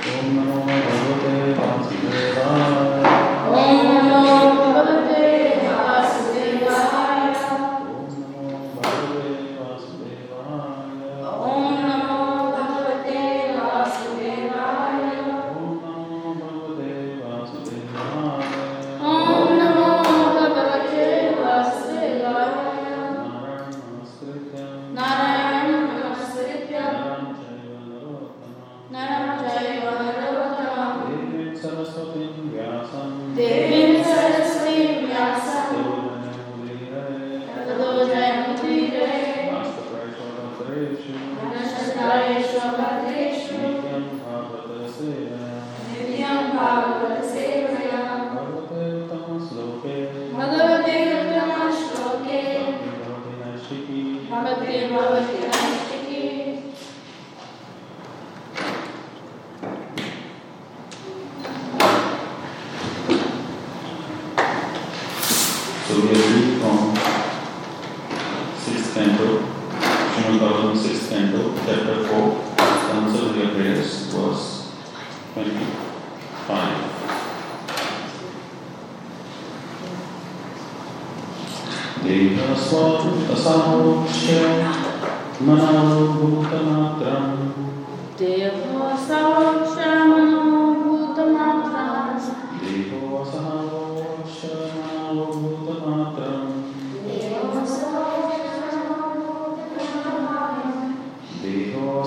[0.00, 1.29] Om Namo Bhagavate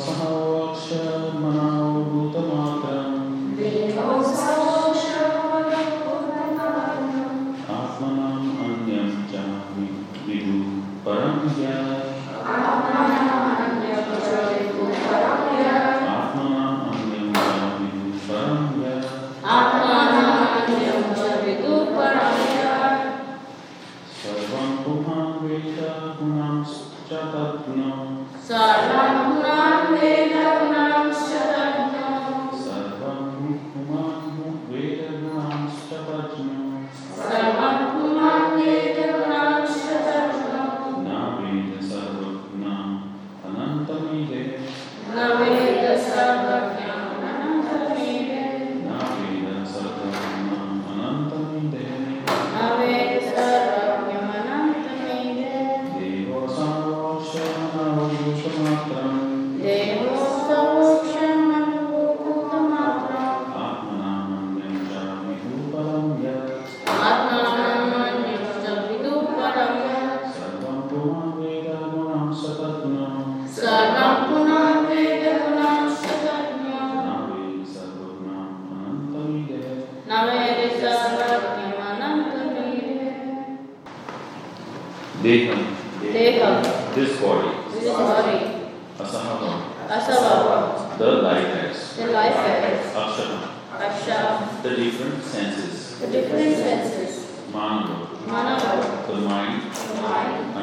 [0.05, 0.42] alcohol.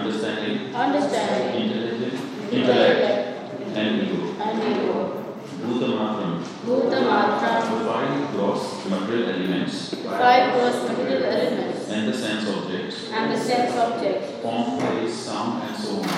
[0.00, 4.34] Understanding, understanding, intelligence, intellect, and ego.
[4.41, 5.16] and ego.
[5.61, 13.10] Bhutamatram, Bhutamatra, the five gross material elements five gross material elements, and the sense objects,
[13.12, 16.09] and the sense objects, form, place, sound, and so on.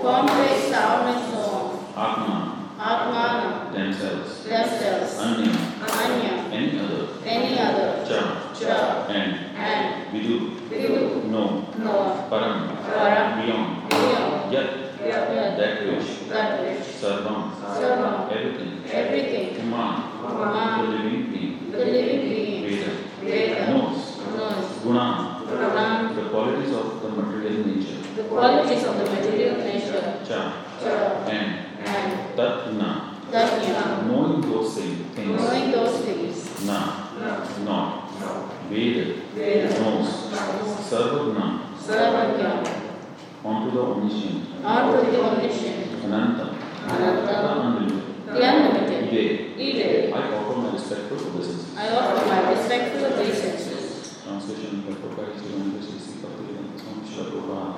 [0.00, 1.74] form, place, sound, and so on.
[1.96, 2.36] Atma,
[2.78, 5.52] Atmana, themselves, themselves, Anya,
[5.82, 13.44] Anya, any other, any other, Cha, Cha, and and Vidu, Vidu, no, Noah, Param, Param,
[13.44, 14.70] beyond, Beyond, Yet,
[15.04, 21.78] Yet, that which, that which, Sarvam, Sarvam, everything, everything, Kuman, Kuman, the living being, the
[21.78, 22.90] living being, Veda,
[23.20, 29.04] Veda, knows, knows, Guna, Pranam, the qualities of the material nature, the qualities of the
[29.10, 37.10] material nature, Cha, Cha, and and Tatna, Danya, knowing those things, knowing those things, Na,
[37.64, 38.10] not,
[38.70, 40.30] Veda, Veda, knows,
[40.88, 42.64] Sarvagna, Sarvagya,
[43.44, 46.56] onto the omniscient, onto the omniscient, Ananta,
[46.88, 50.12] Ananta, the unlimited, the unlimited, Ide, Ide.
[50.12, 51.76] I offer my respectful obeisances.
[51.76, 54.18] I offer my respectful obeisances.
[54.24, 57.73] Translation by Prabhupada is given by Sri Sri Bhaktivedanta Swami Srila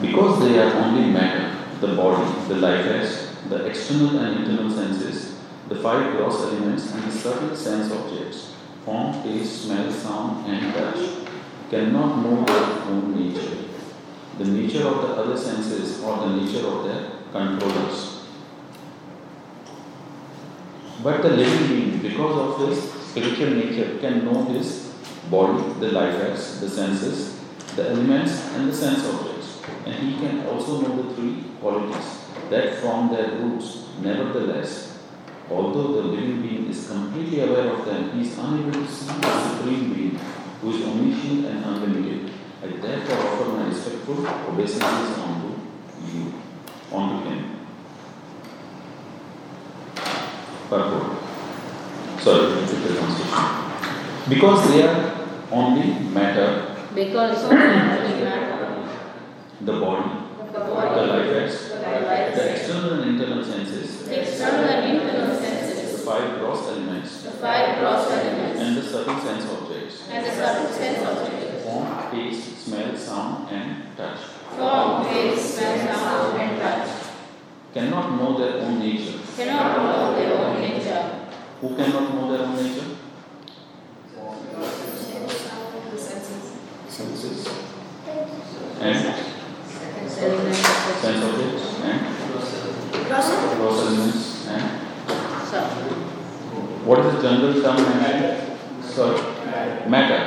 [0.00, 5.38] Because they are only matter, the body, the life has, the external and internal senses,
[5.68, 8.54] the five gross elements and the subtle sense objects,
[8.84, 11.00] form, taste, smell, sound, and touch,
[11.70, 13.64] cannot know their own nature.
[14.38, 18.26] the nature of the other senses or the nature of their controllers.
[21.02, 24.92] But the living being, because of his spiritual nature, can know his
[25.30, 27.38] body, the life airs, the senses,
[27.76, 29.62] the elements, and the sense objects.
[29.86, 34.98] And he can also know the three qualities that form their roots, nevertheless,
[35.48, 39.48] although the living being is completely aware of them, he is unable to see the
[39.48, 40.18] supreme being
[40.60, 42.32] who is omniscient and unlimited.
[42.64, 45.54] I therefore offer my respectful obeisances unto
[46.12, 46.34] you,
[46.92, 47.60] unto him.
[50.68, 51.13] Purport.
[52.24, 54.30] Sorry, the.
[54.30, 58.88] Because they are only matter, Because only matter,
[59.60, 64.22] the body, the the body, life airs, the life, the external and internal senses, the
[64.22, 65.92] external and internal senses.
[65.92, 70.08] the five gross elements, the five gross elements, and the subtle sense objects.
[70.10, 74.20] And the subtle sense objects, form, taste, smell, sound, and touch.
[74.56, 76.88] Form, taste, smell, sound, and touch,
[77.74, 79.18] cannot know their own nature.
[79.36, 81.13] cannot know their own nature.
[81.64, 82.88] Who cannot know their own nature?
[86.88, 87.48] Senses.
[88.80, 89.14] And
[90.10, 92.00] sense objects and
[93.56, 94.62] gross elements and
[96.84, 98.58] what is the general term mentioned?
[98.84, 100.20] Sorry, matter.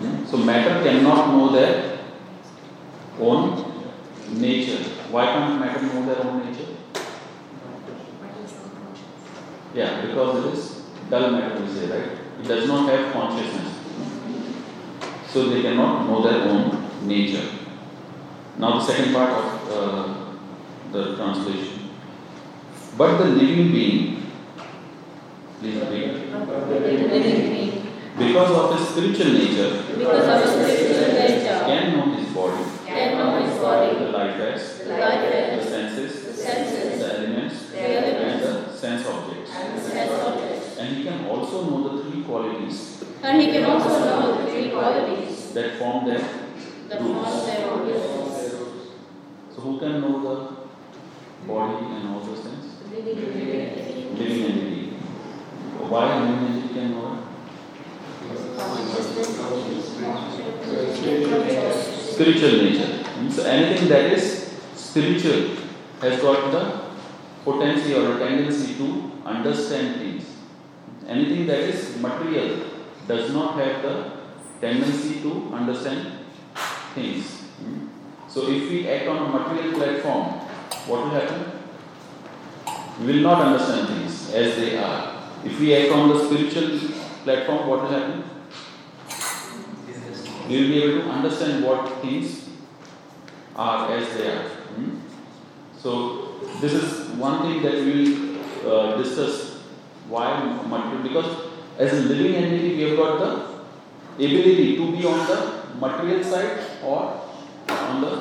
[0.00, 0.26] Hmm?
[0.26, 2.00] So matter cannot know their
[3.20, 3.64] own
[4.32, 4.82] nature.
[5.12, 6.66] Why can't matter know their own nature?
[9.72, 10.79] Yeah, because it is
[11.10, 12.18] dull matter, we say, right?
[12.40, 13.74] It does not have consciousness.
[15.28, 17.46] So they cannot know their own nature.
[18.58, 20.20] Now, the second part of uh,
[20.92, 21.90] the translation.
[22.96, 24.26] But the living being,
[25.60, 27.86] please read, being,
[28.18, 33.16] because of his spiritual nature, because of his spiritual nature, can know his body, can
[33.16, 37.70] know his body, the life airs, the life the acts, senses, the senses, the elements,
[37.70, 39.50] the and elements, the sense objects.
[39.54, 40.76] and the sense objects.
[40.78, 41.24] And he can
[41.60, 46.06] also know the three qualities And he can also know the three qualities that form
[46.06, 46.20] their
[46.88, 47.86] that form their own
[49.54, 50.34] So who can know the
[51.46, 52.64] body and all those things?
[52.92, 54.84] Living entity.
[55.90, 57.20] Why a living entity can know it?
[62.12, 62.92] Spiritual nature.
[63.30, 64.24] So anything that is
[64.74, 65.56] spiritual
[66.00, 66.62] has got the
[67.44, 68.86] potency or a tendency to
[69.24, 70.19] understand things.
[71.10, 72.66] Anything that is material
[73.08, 73.94] does not have the
[74.60, 76.06] tendency to understand
[76.94, 77.24] things.
[77.58, 77.88] Hmm?
[78.28, 80.26] So if we act on a material platform,
[80.86, 81.50] what will happen?
[83.00, 85.16] We will not understand things as they are.
[85.44, 86.78] If we act on the spiritual
[87.24, 88.24] platform, what will happen?
[90.48, 92.48] We will be able to understand what things
[93.56, 94.48] are as they are.
[94.48, 94.98] Hmm?
[95.76, 99.49] So this is one thing that we will uh, discuss
[100.12, 100.26] why
[100.74, 101.30] material because
[101.78, 103.30] as a living entity we have got the
[104.26, 105.38] ability to be on the
[105.84, 107.20] material side or
[107.68, 108.12] on the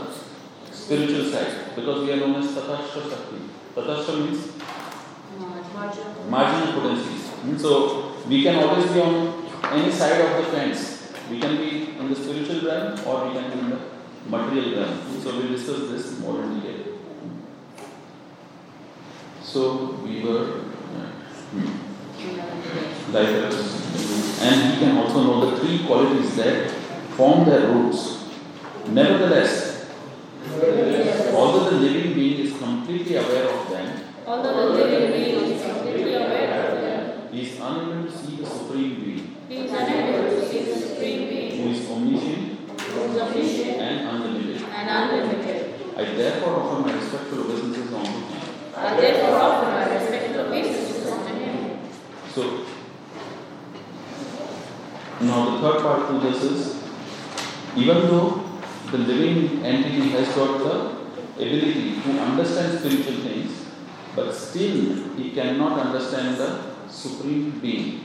[0.72, 3.42] spiritual side because we are known as Tatastha Shakti.
[3.76, 4.48] Tatashtra means
[6.30, 7.62] marginal potencies.
[7.62, 11.14] So we can always be on any side of the fence.
[11.30, 11.70] We can be
[12.00, 13.80] in the spiritual realm or we can be in the
[14.28, 15.22] material realm.
[15.24, 16.98] So we'll discuss this more in detail.
[19.42, 20.46] So we were
[21.52, 21.79] hmm,
[23.14, 23.28] like
[24.42, 26.72] and he can also know the three qualities that
[27.18, 28.26] form their roots.
[28.88, 29.86] Nevertheless,
[31.34, 36.14] although the living being is completely aware of them, Although the living being is completely
[36.14, 40.48] aware of them, he is unable to see the supreme being, he is unable to
[40.48, 44.62] see the supreme being, who is omniscient who is omniscient and unlimited.
[44.70, 45.74] and unlimited.
[45.98, 48.42] I therefore offer my respectful obeisances unto him.
[48.76, 51.80] I therefore offer my respectful obeisances unto him.
[52.34, 52.66] So,
[55.22, 55.70] now the
[56.34, 56.84] third part to this is
[57.76, 58.44] even though
[58.92, 61.00] the living entity has got the
[61.36, 63.66] ability to understand spiritual things,
[64.16, 68.04] but still he cannot understand the supreme being,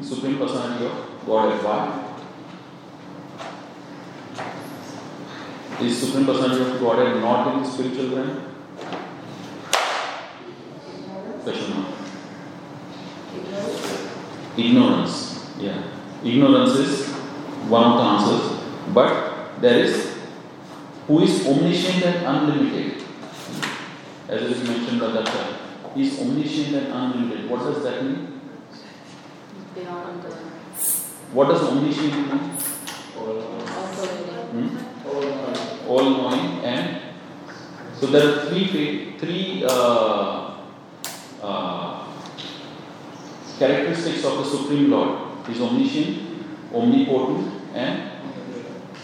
[0.00, 1.64] supreme personality of Godhead.
[1.64, 2.08] Why?
[5.80, 8.48] Is supreme personality of Godhead not in the spiritual realm?
[11.42, 11.94] Question mark.
[14.56, 15.50] Ignorance.
[15.58, 15.82] Yeah.
[16.24, 17.11] Ignorance is
[17.72, 18.44] one of the answers.
[18.92, 20.18] But there is
[21.06, 23.02] who is omniscient and unlimited.
[24.28, 25.54] As it is mentioned by that time.
[25.94, 27.50] He is omniscient and unlimited.
[27.50, 28.40] What does that mean?
[29.74, 30.30] Beyond the
[31.32, 32.28] What does omniscient mean?
[34.52, 34.68] Hmm?
[35.88, 37.00] All knowing and
[37.98, 40.56] So there are three three uh,
[41.42, 42.06] uh,
[43.58, 45.46] characteristics of the Supreme Lord.
[45.46, 48.10] He is omniscient, omnipotent, and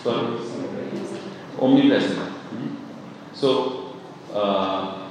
[0.02, 0.38] sorry,
[1.60, 2.18] omnipresent.
[2.18, 2.74] Hmm?
[3.34, 3.94] So,
[4.32, 5.08] uh,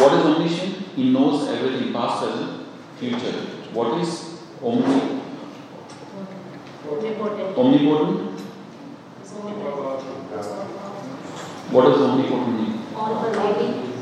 [0.00, 0.74] what is omniscient?
[0.96, 2.66] He knows everything, past, present,
[2.98, 3.32] future.
[3.72, 5.20] What is omni?
[7.56, 8.40] Omnipotent.
[11.70, 12.82] What does omnipotent mean?
[12.96, 13.92] All pervading.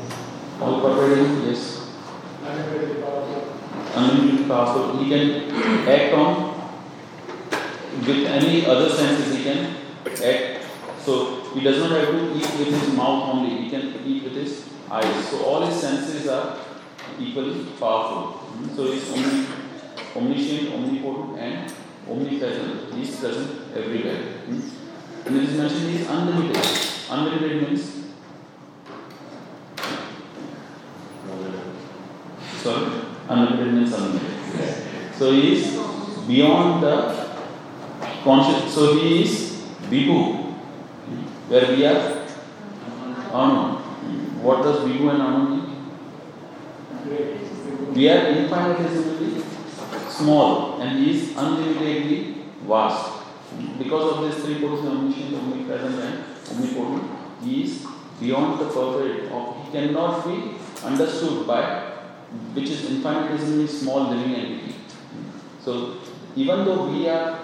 [0.61, 1.91] All pervading, yes.
[3.95, 4.97] Unlimited powerful.
[4.97, 5.51] He can
[5.87, 6.46] act on
[8.07, 10.65] with any other senses he can act.
[11.03, 14.33] So he does not have to eat with his mouth only, he can eat with
[14.33, 15.27] his eyes.
[15.29, 16.57] So all his senses are
[17.19, 18.23] equally powerful.
[18.31, 18.75] Hmm?
[18.75, 19.47] So he is omni,
[20.15, 21.73] omniscient, omnipotent, and
[22.09, 22.93] omnipresent.
[22.93, 24.23] He is present everywhere.
[24.47, 24.59] Hmm?
[25.27, 26.65] And it is mentioned he is unlimited.
[27.09, 27.97] Unlimited means
[32.63, 35.15] sorry, unlimited means unlimited.
[35.15, 35.77] So he is
[36.27, 37.26] beyond the
[38.27, 38.73] conscious.
[38.75, 39.31] So he is
[39.89, 40.19] Vibhu,
[41.49, 42.01] where we are
[43.41, 43.77] Anu.
[44.45, 45.65] What does Vibhu and Anu mean?
[47.95, 49.43] We are infinitesimally
[50.09, 52.17] small and he is unlimitedly
[52.67, 53.13] vast.
[53.79, 56.15] Because of this three qualities, omniscient, omnipresent, and
[56.51, 57.03] omnipotent,
[57.43, 57.85] he is
[58.19, 59.31] beyond the perfect.
[59.31, 60.35] Of, he cannot be
[60.83, 61.61] understood by
[62.53, 64.75] which is infinitesimally small living entity.
[65.63, 65.97] So
[66.35, 67.39] even though we are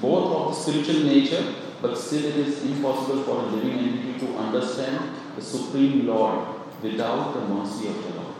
[0.00, 4.36] both of the spiritual nature, but still it is impossible for a living entity to
[4.36, 6.46] understand the Supreme Lord
[6.82, 8.34] without the mercy of the Lord.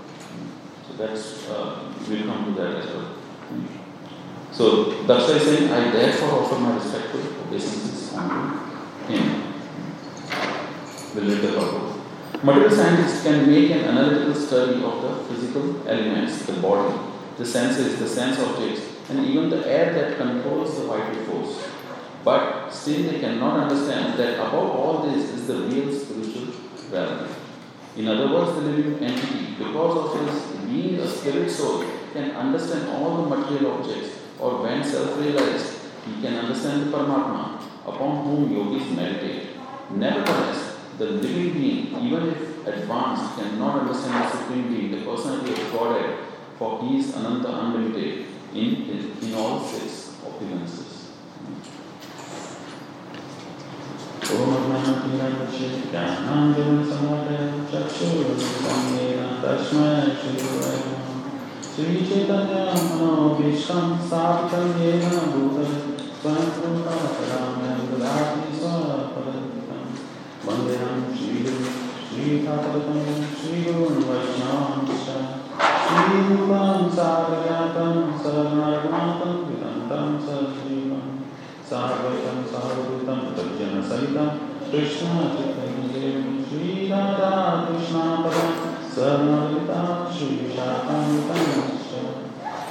[0.87, 3.15] So that's uh, we'll come to that as well.
[4.53, 8.59] So Daksha is saying, I therefore offer my respectful obeisances unto
[9.07, 9.55] him.
[11.15, 12.01] We'll read the purport.
[12.43, 16.99] Material scientists can make an analytical study of the physical elements, the body,
[17.37, 21.69] the senses, the sense objects, and even the air that controls the vital force.
[22.25, 26.55] But still they cannot understand that above all this is the real spiritual
[26.91, 27.29] realm.
[27.97, 32.89] In other words, the living entity, because of his being a spirit soul, can understand
[32.91, 38.91] all the material objects, or when self-realized, he can understand the Paramatma, upon whom yogis
[38.91, 39.57] meditate.
[39.91, 45.73] Nevertheless, the living being, even if advanced, cannot understand the Supreme Being, the personality of
[45.73, 46.19] Godhead,
[46.59, 50.92] for he is Ananta unlimited in, in, in all six opulences.
[54.26, 54.28] ॐ
[55.92, 57.38] ज्ञानाञ्जनसमदय
[57.72, 59.92] चक्षुरुन्मीलन तस्मै
[60.22, 60.80] श्रीगुरवे
[61.76, 65.06] श्रीचैतन्यमनोभीष्टं स्थापितं येन
[65.36, 65.70] भूतले
[66.18, 66.50] स्वयं
[67.92, 69.40] ददाति स्वपदं
[70.48, 71.70] वन्देहं श्रीगुरु
[72.10, 73.00] श्रीठाकुरतं
[73.40, 75.39] श्रीगुरुन् वैष्णवांश्च श्रीरूपं
[76.97, 81.07] सारजातं सरनागनाथं विदन्तं सजीवं
[81.71, 84.29] सागतं सावदूतं तज्जनसहितं
[84.71, 87.33] कृष्णाचितैदेवं श्रीराधा
[87.67, 88.51] कृष्णापदं
[88.95, 89.81] सर्वलिता
[90.19, 91.43] श्रीशाकान्तं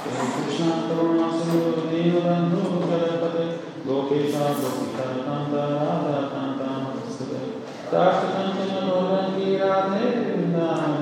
[0.02, 3.44] हे कृष्ण करुणासुन्दर दीनबन्धो जगपते
[3.86, 7.42] गोपेशा गोपिकान्ता राधाकान्तां नमस्ते।
[7.94, 10.99] राष्ट्रकाञ्चन गौरङ्गी राधे वृन्दावन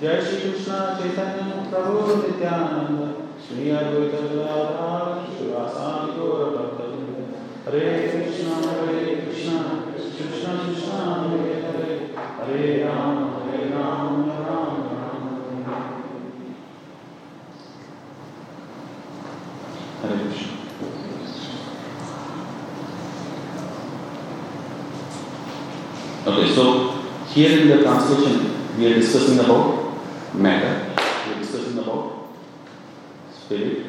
[0.00, 3.14] जय श्री कृष्ण, चैतन्य प्रभु नित्यानंद।
[3.48, 4.10] श्री अद्वैत
[5.38, 6.68] शिवासादि गौर
[7.68, 9.58] हरे कृष्ण हरे कृष्ण
[10.18, 13.27] कृष्ण कृष्ण, हरे हरे। हरे Ram.
[27.38, 28.36] Here in the translation
[28.76, 29.94] we are discussing about
[30.34, 30.72] matter,
[31.24, 32.30] we are discussing about
[33.32, 33.86] spirit,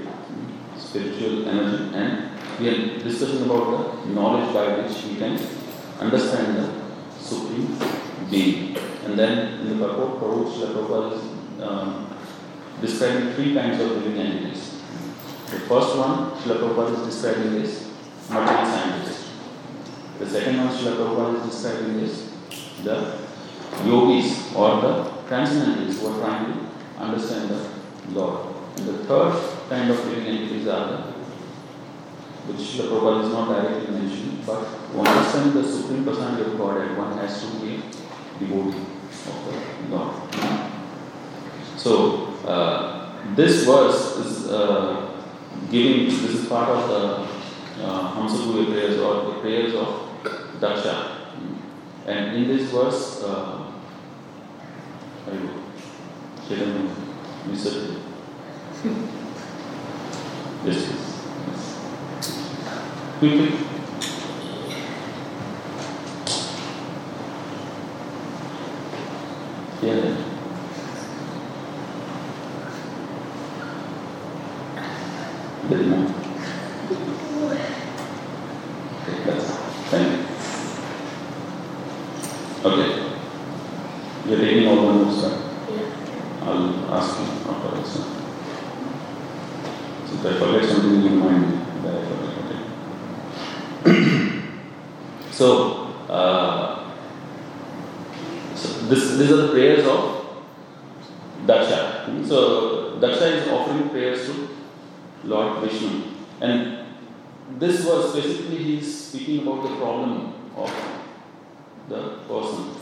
[0.77, 2.29] spiritual energy, and
[2.59, 5.39] we are discussing about the knowledge by which we can
[5.99, 6.67] understand the
[7.19, 7.75] supreme
[8.29, 8.77] being.
[9.05, 12.15] And then in the purport, Prabhu Srila Prabhupada is um,
[12.81, 14.75] describing three kinds of living entities.
[15.47, 17.89] The first one, Srila Prabhupada is describing is
[18.29, 19.25] material scientist.
[20.19, 22.29] The second one, Srila Prabhupada is describing is
[22.83, 23.28] the
[23.85, 26.59] yogis or the transcendentalists who are trying to
[27.01, 27.69] understand the
[28.11, 28.55] Lord.
[28.77, 30.97] And the third kind of living entities are the,
[32.47, 36.97] which the Prabhupada is not directly mentioning, but to understand the Supreme Personality of Godhead,
[36.97, 37.83] one has to be
[38.39, 38.79] devotee
[39.27, 40.15] of the Lord.
[41.77, 45.17] So uh, this verse is uh,
[45.69, 46.05] giving.
[46.05, 50.09] This is part of the uh, Hamsaguhya prayers or the prayers of
[50.59, 51.18] Daksha.
[52.09, 53.71] And in this verse, uh,
[55.27, 55.59] I will.
[56.49, 57.97] You said it.
[60.65, 61.03] Yes, yes.
[63.19, 63.49] Quickly.
[69.81, 70.15] Yeah.
[75.69, 76.09] Very much.
[79.07, 79.47] Okay, that's
[79.91, 80.25] thank you.
[82.65, 82.89] Okay.
[84.27, 85.39] You're taking all the notes, right?
[86.41, 87.91] I'll ask you afterwards.
[87.95, 88.03] huh?
[90.07, 91.45] So if I forget something in your mind,
[91.83, 92.29] then I forget.
[93.85, 94.41] Okay.
[95.31, 95.47] so,
[96.09, 96.91] uh,
[98.55, 99.99] so this, these are the prayers of
[101.45, 102.27] Daksha.
[102.27, 104.49] So Daksha is offering prayers to
[105.23, 106.03] Lord Vishnu.
[106.41, 106.79] And
[107.57, 110.71] this was specifically he is speaking about the problem of
[111.87, 112.75] the person.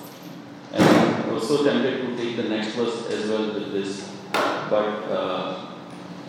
[0.74, 5.68] And I'm also tempted to take the next verse as well with this, but uh,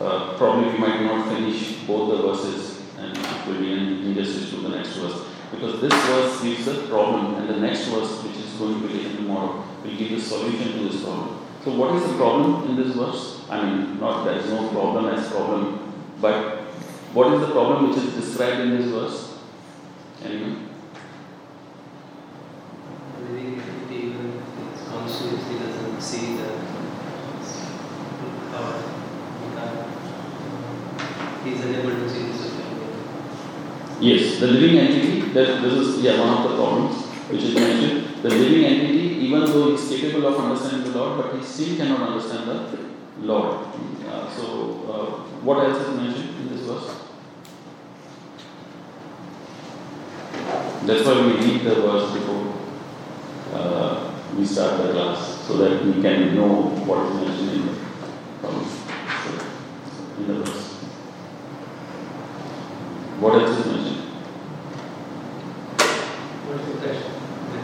[0.01, 4.51] uh, probably we might not finish both the verses and it will be an injustice
[4.51, 5.27] to the next verse.
[5.51, 8.95] Because this verse gives the problem, and the next verse, which is going to be
[8.99, 11.41] taken tomorrow, will give the solution to this problem.
[11.65, 13.47] So, what is the problem in this verse?
[13.49, 16.59] I mean, not there is no problem as problem, but
[17.15, 19.39] what is the problem which is described in this verse?
[20.23, 20.69] Anyone?
[23.31, 24.43] Living even
[24.91, 26.49] consciously doesn't see the
[28.53, 28.79] power.
[29.41, 29.79] He can't.
[31.45, 32.97] He's unable to see the supreme being.
[34.01, 36.97] Yes, the living entity, that this is yeah, one of the problems
[37.31, 38.23] which is mentioned.
[38.23, 40.39] The living entity, even though he is capable of
[41.09, 43.67] Lord, but he still cannot understand the Lord.
[44.07, 44.45] Uh, so,
[44.93, 45.07] uh,
[45.43, 46.95] what else is mentioned in this verse?
[50.87, 52.55] That's why we read the verse before
[53.53, 57.73] uh, we start the class, so that we can know what is mentioned in the,
[60.19, 60.65] in the verse.
[63.21, 64.03] What else is mentioned?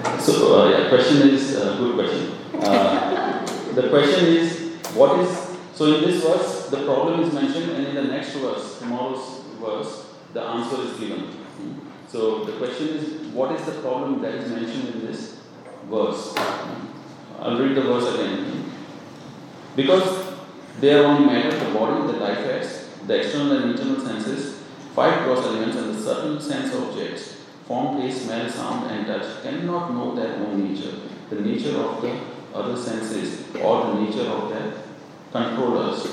[0.03, 0.21] The?
[0.21, 2.34] So, uh, yeah, question is a good question.
[3.75, 7.95] The question is, what is, so in this verse, the problem is mentioned, and in
[7.97, 11.37] the next verse, tomorrow's verse, the answer is given.
[12.07, 15.41] So, the question is, what is the problem that is mentioned in this
[15.91, 16.35] verse?
[17.41, 18.71] I'll read the verse again.
[19.75, 20.37] Because
[20.81, 24.63] they are only matter, the body, the life airs, the external and internal senses,
[24.95, 27.35] five gross elements, and the subtle sense objects
[27.67, 30.97] form, taste, smell, sound, and touch cannot know their own nature,
[31.31, 34.73] the nature of the other senses, or the nature of their
[35.33, 36.07] controllers.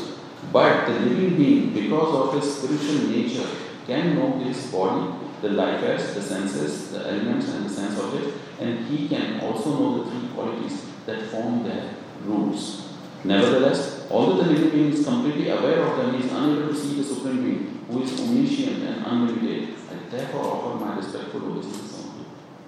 [0.51, 3.47] But the living being, because of his spiritual nature,
[3.85, 8.37] can know his body, the life airs, the senses, the elements, and the sense objects,
[8.59, 11.93] and he can also know the three qualities that form their
[12.25, 12.89] roots.
[13.23, 16.95] Nevertheless, although the living being is completely aware of them, he is unable to see
[16.95, 19.75] the Supreme Being, who is omniscient and unlimited.
[19.91, 22.03] I therefore offer my respectful obeisance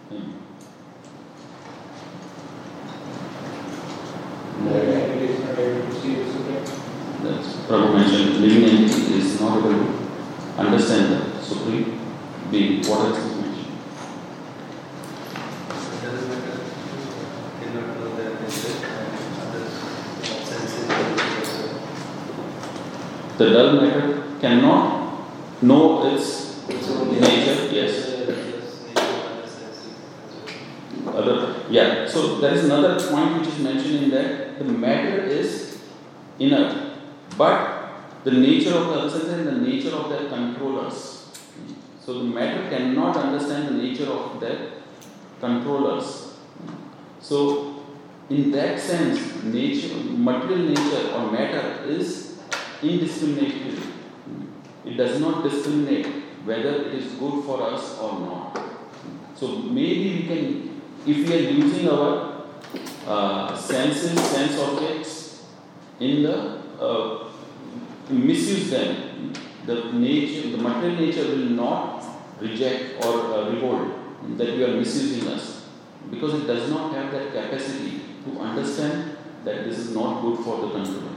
[0.09, 0.42] unto him.
[7.23, 9.87] That's Prabhu mentioned, living entity is not able to
[10.57, 11.99] understand the Supreme
[12.49, 12.85] Being.
[12.87, 13.33] What else is.
[23.37, 28.09] The dull matter cannot know its nature, yes.
[31.07, 34.09] Other yeah, so there is another point which is mentioned in
[34.57, 35.81] the matter is
[36.39, 36.97] inert,
[37.37, 37.89] but
[38.23, 41.31] the nature of the senses and the nature of their controllers.
[42.03, 44.71] So the matter cannot understand the nature of their
[45.39, 46.37] controllers.
[47.21, 47.83] So
[48.29, 52.39] in that sense, nature, material nature or matter is
[52.81, 53.79] indiscriminate.
[54.85, 56.07] It does not discriminate
[56.45, 58.59] whether it is good for us or not.
[59.35, 62.32] So maybe we can, if we are using our
[63.07, 65.45] uh, senses, sense objects
[65.99, 67.29] in the uh,
[68.09, 69.33] misuse them,
[69.65, 72.03] the nature, the material nature will not
[72.39, 75.67] reject or uh, revolt that we are misusing us
[76.09, 80.61] because it does not have that capacity to understand that this is not good for
[80.61, 81.11] the controller.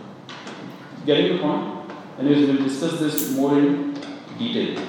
[1.05, 1.91] Getting the point?
[2.19, 3.95] Anyways, we'll discuss this more in
[4.39, 4.81] detail.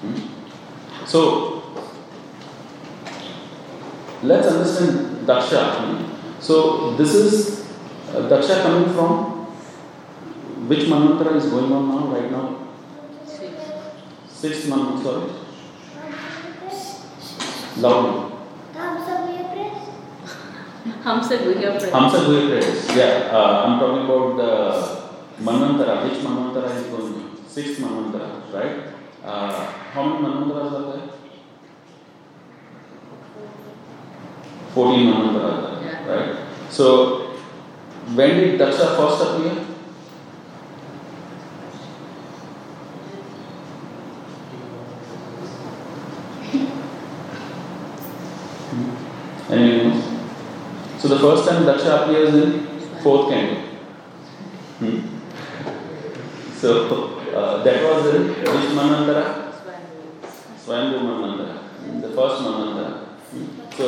[0.00, 1.06] Hmm?
[1.06, 1.55] So,
[4.26, 5.62] Let's understand Daksha.
[6.40, 7.60] So this is
[8.10, 9.10] uh, Daksha coming from
[10.68, 12.66] which mantra is going on now, right now?
[13.24, 13.52] Six.
[14.28, 15.30] Sixth mantra, sorry.
[17.78, 18.26] Loudly.
[21.06, 21.92] Hamsa Guhya prayers.
[21.94, 22.96] Hamsa Guhya prayers.
[22.96, 26.02] Yeah, uh, I'm talking about the Manvantara.
[26.08, 27.14] Which Manvantara is going?
[27.14, 27.38] on?
[27.46, 28.76] Sixth Manvantara, right?
[29.24, 31.25] Uh, how many Manvantaras are there?
[34.76, 36.14] 14 Manvantaras are there, Yeah.
[36.14, 36.36] right?
[36.70, 36.86] So,
[38.14, 39.54] when did Daksha first appear?
[49.50, 50.04] Anyone knows?
[50.98, 52.66] So the first time Daksha appears in
[53.02, 53.60] fourth canto.
[54.80, 54.98] Hmm?
[56.60, 56.70] So
[57.34, 59.52] uh, that was in which Manvantara?
[60.64, 62.92] Swayambhu Manvantara, hmm, the first Manvantara.
[63.30, 63.46] Hmm?
[63.76, 63.86] So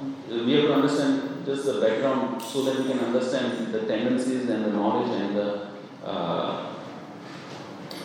[0.00, 3.00] uh, we have to understand just the background so that we can
[3.32, 5.68] understand the tendencies and the knowledge and the
[6.04, 6.74] uh,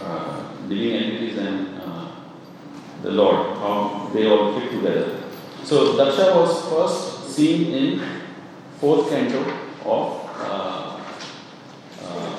[0.02, 2.12] uh, living entities and uh,
[3.02, 5.24] the Lord, how they all fit together.
[5.64, 8.02] So Daksha was first seen in
[8.80, 9.40] fourth canto
[9.86, 11.02] of uh,
[12.04, 12.36] uh,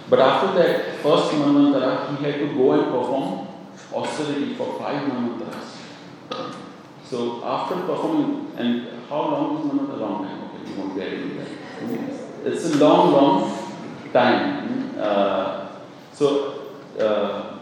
[0.09, 3.47] But after that first Manvantara, he had to go and perform
[3.93, 5.75] austerity for five Manvantaras.
[7.05, 9.99] So after performing, and how long is Manvantara?
[9.99, 11.47] Long time, okay, we won't get into that.
[12.45, 14.97] It's a long, long time.
[14.97, 15.67] Uh,
[16.13, 16.27] so,
[16.99, 17.57] uh,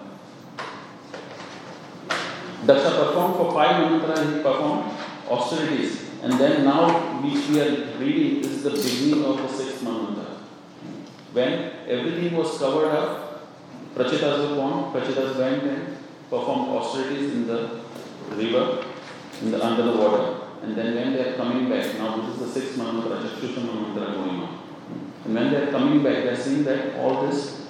[2.65, 4.91] Daksha performed for five Manvantara, he performed
[5.29, 6.05] austerities.
[6.21, 6.89] And then now,
[7.21, 10.38] which we are reading, this is the beginning of the sixth Manvantara.
[11.33, 13.47] When everything was covered up,
[13.95, 15.97] Prachetas born, Prachetas went and
[16.29, 17.81] performed austerities in the
[18.31, 18.85] river,
[19.41, 20.39] in the, under the water.
[20.63, 24.13] And then when they are coming back, now this is the sixth Manvantara, Chakshusha Manvantara
[24.13, 24.59] going on.
[25.25, 27.67] And when they are coming back, they are seeing that all this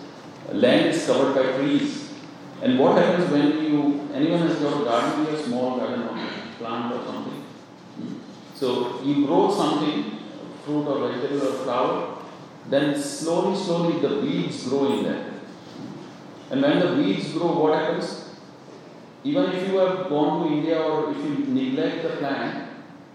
[0.52, 2.12] land is covered by trees.
[2.62, 6.18] And what happens when you, anyone has got a garden, a small garden or
[6.58, 7.46] plant or something.
[8.56, 10.20] So you grow something,
[10.66, 12.19] fruit or vegetable or flower,
[12.68, 15.34] then slowly, slowly the weeds grow in there.
[16.52, 18.30] And when the weeds grow, what happens?
[19.24, 22.70] Even if you have gone to India or if you neglect the plant,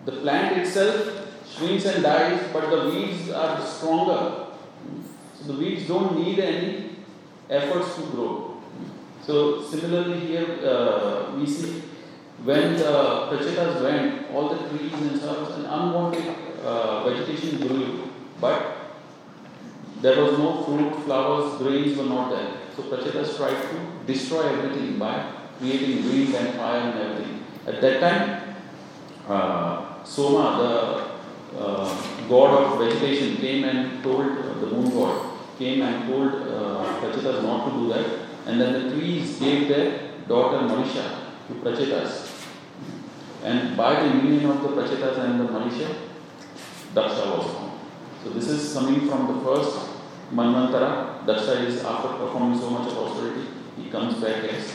[0.05, 4.47] the plant itself shrinks and dies, but the weeds are stronger.
[5.35, 6.97] So the weeds don't need any
[7.49, 8.63] efforts to grow.
[9.27, 11.83] So similarly here uh, we see
[12.43, 18.74] when the Prachetas went, all the trees and stuff and unwanted uh, vegetation grew, but
[20.05, 22.49] there was no fruit, flowers, grains were not there.
[22.77, 27.45] So Prachetas tried to destroy everything by creating wind and fire and everything.
[27.67, 28.57] At that time,
[29.27, 35.81] uh, Soma, the uh, god of vegetation, came and told uh, the moon god, came
[35.81, 38.07] and told uh, Prachetas not to do that.
[38.47, 41.07] And then the trees gave their daughter Marisha
[41.49, 42.31] to Prachetas.
[43.43, 45.97] And by the union of the Prachetas and the Marisha,
[46.93, 47.73] Daksha was formed.
[48.23, 49.94] So this is coming from the first
[50.33, 51.25] Manvantara.
[51.27, 54.73] Daksha is after performing so much of austerity, he comes back as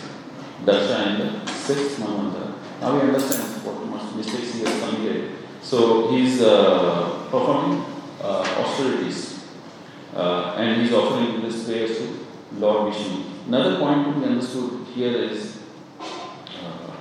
[0.66, 2.54] Daksha in the sixth Manvantara.
[2.82, 5.32] Now we understand what much mistakes he has committed.
[5.62, 7.86] So he's uh, performing
[8.22, 9.46] uh, austerities
[10.16, 12.26] uh, and he's offering this prayers to
[12.58, 13.24] Lord Vishnu.
[13.48, 15.60] Another point to be understood here is
[16.00, 16.92] uh,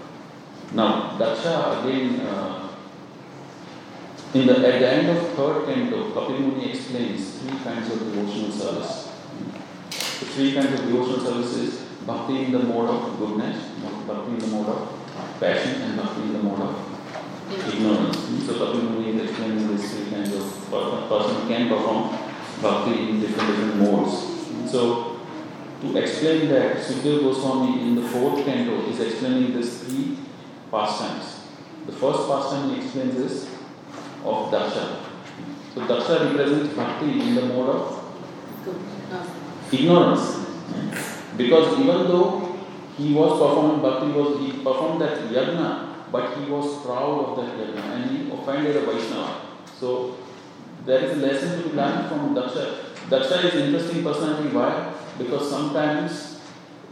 [0.72, 2.67] now Daksha again uh,
[4.34, 8.52] in the at the end of third canto, Kapil Muni explains three kinds of devotional
[8.52, 9.12] service.
[9.90, 13.70] The three kinds of devotional service is bhakti in the mode of goodness,
[14.06, 16.74] bhakti in the mode of passion, and bhakti in the mode of
[17.50, 18.16] ignorance.
[18.46, 20.68] So Kapil Muni is explaining these three kinds of
[21.08, 22.10] person can perform
[22.60, 24.70] bhakti in different different modes.
[24.70, 25.20] So
[25.80, 30.18] to explain that, Sukdev Goswami in the fourth canto is explaining these three
[30.70, 31.40] pastimes.
[31.86, 33.57] The first pastime he explains is
[34.24, 35.04] of Daksha.
[35.74, 37.98] So Daksha represents bhakti in the mode of
[39.72, 40.46] ignorance.
[41.36, 42.58] Because even though
[42.96, 47.56] he was performing bhakti, was he performed that yajna, but he was proud of that
[47.56, 49.40] yajna and he offended a Vaishnava.
[49.78, 50.16] So
[50.84, 52.84] there is a lesson to be learned from Daksha.
[53.08, 54.48] Daksha is interesting personality.
[54.48, 54.92] Why?
[55.16, 56.40] Because sometimes,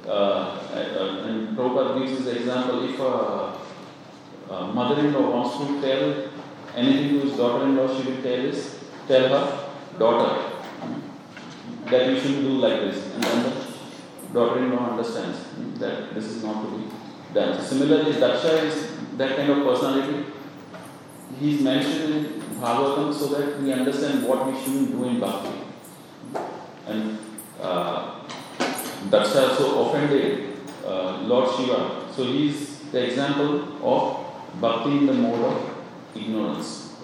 [0.07, 3.59] uh, uh, and Prabhupada gives this example, if a,
[4.53, 6.36] a mother-in-law wants to tell
[6.77, 10.53] anything to his daughter-in-law, she will tell his, tell her daughter
[11.87, 13.15] that you shouldn't do like this.
[13.15, 15.39] And then the daughter-in-law understands
[15.79, 16.85] that this is not to be
[17.33, 17.63] done.
[17.65, 20.27] Similarly, Daksha is that kind of personality.
[21.41, 25.51] He is mentioned in Bhagavatam so that we understand what we shouldn't do in Bhakti.
[26.87, 27.19] And
[27.61, 28.21] uh,
[29.11, 32.13] Daksha so offended uh, Lord Shiva.
[32.15, 35.76] So he is the example of Bhakti in the mode of
[36.19, 36.97] ignorance.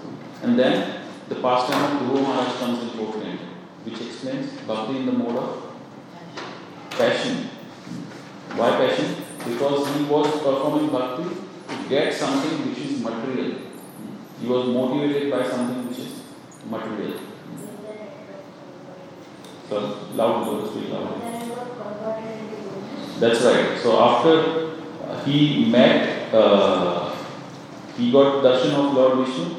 [0.42, 3.16] And then the pastime of Dhruva Maharaj comes in fourth
[3.84, 5.72] which explains Bhakti in the mode of
[6.90, 7.48] passion.
[8.54, 9.16] Why passion?
[9.38, 13.58] Because he was performing Bhakti to get something which is material.
[14.40, 16.22] He was motivated by something which is
[16.68, 17.18] material.
[19.68, 21.20] So loud, so speak loud.
[23.18, 23.78] That's right.
[23.78, 24.76] So after
[25.24, 27.01] he met, uh,
[27.96, 29.56] he got darshan of Lord Vishnu.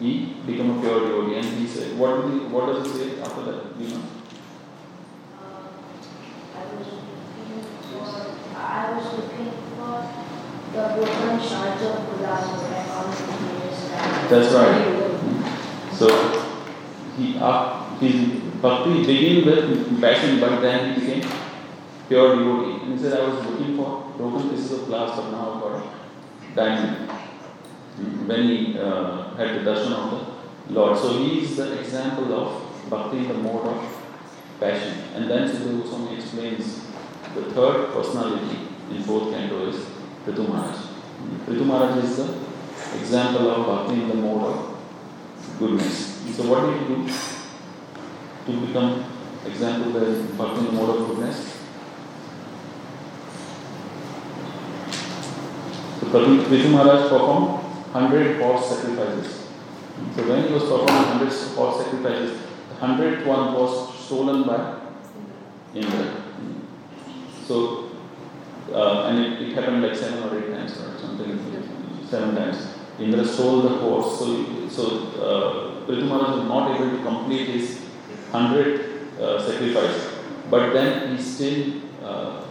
[0.00, 3.20] He became a pure devotee, and he said, "What did he, What does he say
[3.20, 3.80] after that?
[3.80, 4.02] You know?
[8.58, 10.08] I was looking for
[10.72, 13.56] the broken shards of glass that I found in.
[14.28, 15.92] That's right.
[15.92, 16.08] So
[17.16, 18.14] he uh, his
[18.60, 21.30] bhakti began with passion, but then he became
[22.08, 22.82] pure devotee.
[22.82, 25.94] And he said, I was looking for broken pieces of glass, but now I've got
[26.54, 27.05] diamond.
[27.96, 30.36] When he uh, had the darshan of the
[30.74, 30.98] Lord.
[30.98, 34.02] So he is the example of bhakti in the mode of
[34.60, 34.98] passion.
[35.14, 36.80] And then Sudhir Goswami explains
[37.34, 38.58] the third personality
[38.90, 39.76] in fourth canto is
[40.24, 40.76] Prithu Maharaj.
[41.46, 42.38] Prithu Maharaj is the
[42.98, 44.76] example of bhakti in the mode of
[45.58, 46.22] goodness.
[46.36, 47.06] So what did he do
[48.46, 49.04] to become
[49.44, 51.62] example of bhakti in the mode of goodness?
[56.00, 57.65] So Prithu Maharaj performed
[57.96, 59.48] 100 horse sacrifices.
[60.14, 64.80] So when he was performing 100 horse sacrifices, the 100th one was stolen by
[65.74, 66.22] Indra.
[67.46, 67.90] So,
[68.72, 72.74] uh, and it, it, happened like seven or eight times or something, seven times.
[72.98, 74.82] Indra stole the horse, so, so
[75.22, 77.78] uh, Prithu was not able to complete his
[78.30, 80.12] 100 uh, sacrifice.
[80.50, 82.42] But then he still, uh,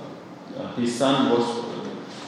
[0.58, 1.65] uh, his son was,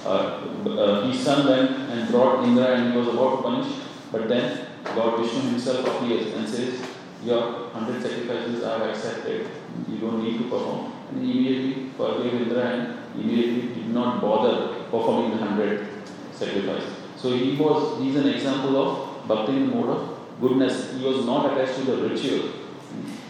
[0.06, 3.74] uh, his son went and brought Indra and he was about to punish,
[4.12, 6.82] but then God Vishnu himself appears and says,
[7.24, 9.48] Your 100 sacrifices are accepted,
[9.90, 10.94] you don't need to perform.
[11.12, 15.88] And he immediately forgave Indra and immediately did not bother performing the 100
[16.34, 16.94] sacrifices.
[17.18, 20.94] So he was, he's an example of bhakti in the mode of goodness.
[20.94, 22.52] He was not attached to the ritual.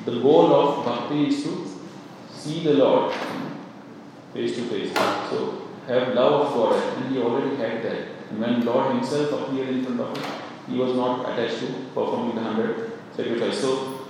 [0.05, 1.67] The goal of bhakti is to
[2.31, 3.13] see the Lord
[4.33, 4.93] face to face.
[4.93, 8.07] So have love of God, and he already had that.
[8.29, 12.35] And when Lord himself appeared in front of him, he was not attached to performing
[12.35, 13.59] the hundred sacrifice.
[13.59, 14.07] So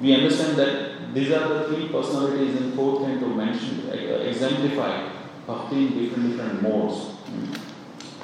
[0.00, 5.10] we understand that these are the three personalities in fourth canto mentioned, uh, exemplify
[5.46, 7.16] bhakti in different different modes.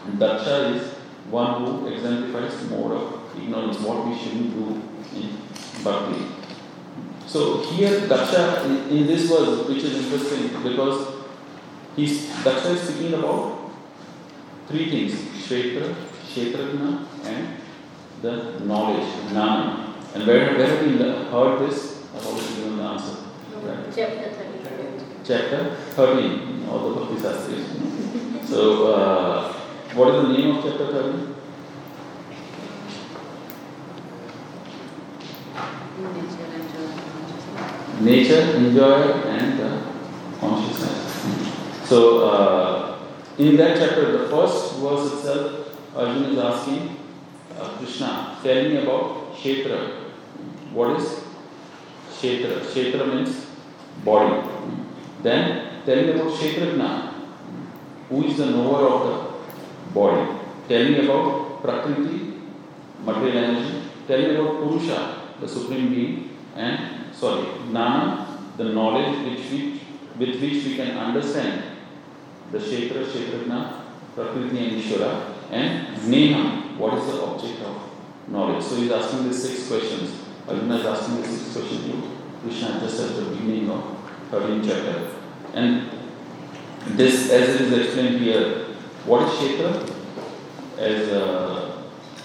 [0.07, 0.92] And Daksha is
[1.31, 4.83] one who exemplifies mode of ignorance, what we shouldn't do
[5.18, 5.37] in
[5.83, 6.27] bhakti.
[7.27, 11.13] So here Daksha in, in this verse, which is interesting because
[11.96, 13.70] he's Daksha is speaking about
[14.68, 15.94] three things: Kshetra,
[16.26, 17.48] Kshetragna and
[18.22, 19.94] the knowledge, Gnana.
[20.14, 22.04] And where, where have we heard this?
[22.14, 23.16] I've already given the answer.
[23.62, 23.85] Right.
[23.94, 25.02] Chapter 38.
[25.26, 28.46] Chapter 13, all the Bhakti Sastris.
[28.46, 29.52] So, uh,
[29.94, 31.35] what is the name of chapter 13?
[38.00, 39.83] Nature, enjoy, and uh,
[40.38, 41.04] consciousness.
[41.85, 42.99] So, uh,
[43.37, 46.97] in that chapter, the first verse itself, Arjuna is asking
[47.61, 50.05] uh, Krishna, tell me about Kshetra.
[50.73, 51.20] What is
[52.11, 52.61] Kshetra?
[52.61, 53.47] Kshetra means
[54.03, 54.49] body.
[55.23, 57.12] Then, tell me about Kshetragna.
[58.09, 60.40] Who is the knower of the body?
[60.66, 62.33] Tell me about Prakriti,
[63.05, 63.83] material energy.
[64.09, 69.81] Tell me about Purusha, the supreme being, and sorry, Gnana, the knowledge which we,
[70.18, 71.63] with which we can understand
[72.50, 73.80] the Kshetra, Kshetragna,
[74.14, 77.90] Prakriti and Ishvara, and Gnana, what is the object of
[78.28, 78.64] knowledge.
[78.64, 80.20] So he's asking these six questions.
[80.48, 82.11] Arjuna is asking these six questions to
[82.42, 83.83] Krishna just at the beginning of
[84.30, 85.11] 13th chapter.
[85.54, 85.90] And
[86.96, 88.66] this, as it is explained here,
[89.04, 89.90] what is Kshetra?
[90.78, 91.83] As uh,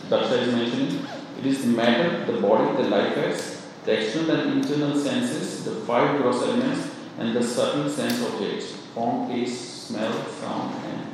[0.09, 1.05] Daksha is mentioning,
[1.39, 5.71] it is the matter, the body, the life force, the external and internal senses, the
[5.71, 11.07] five gross elements, and the subtle sense objects form, taste, smell, sound, and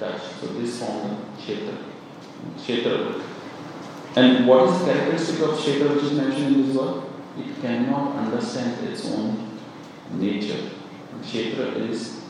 [0.00, 0.20] touch.
[0.40, 1.76] So this form Kshetra.
[2.58, 3.22] Kshetra.
[4.16, 7.04] And what is the characteristic of Kshetra which is mentioned in this work?
[7.38, 9.58] It cannot understand its own
[10.12, 10.70] nature.
[11.22, 12.20] Kshetra is,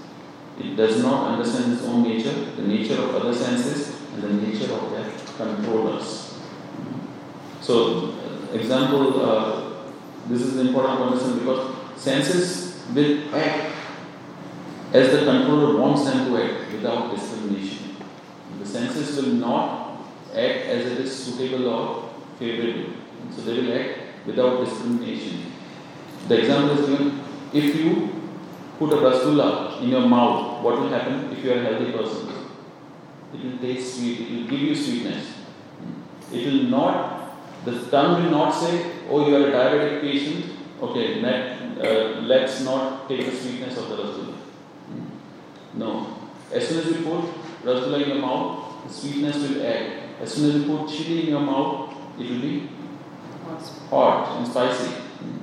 [0.58, 4.72] it does not understand its own nature, the nature of other senses, and the nature
[4.72, 6.38] of their controllers.
[7.60, 8.14] So,
[8.52, 9.66] example, uh,
[10.28, 13.75] this is important to understand because senses will act
[14.92, 17.96] as the controller wants them to act without discrimination.
[18.60, 19.98] The senses will not
[20.30, 22.94] act as it is suitable or favorable.
[23.34, 25.52] So they will act without discrimination.
[26.28, 27.20] The example is given
[27.52, 28.10] if you
[28.78, 32.28] put a rasgulla in your mouth, what will happen if you are a healthy person?
[33.34, 35.32] It will taste sweet, it will give you sweetness.
[36.32, 41.20] It will not, the tongue will not say, oh, you are a diabetic patient, okay,
[41.20, 44.34] let, uh, let's not take the sweetness of the rasgulla.
[45.76, 46.18] No.
[46.52, 47.24] As soon as you put
[47.64, 50.04] rasgulla in your mouth, the sweetness will add.
[50.20, 52.68] As soon as you put chili in your mouth, it will be
[53.90, 54.92] hot and spicy.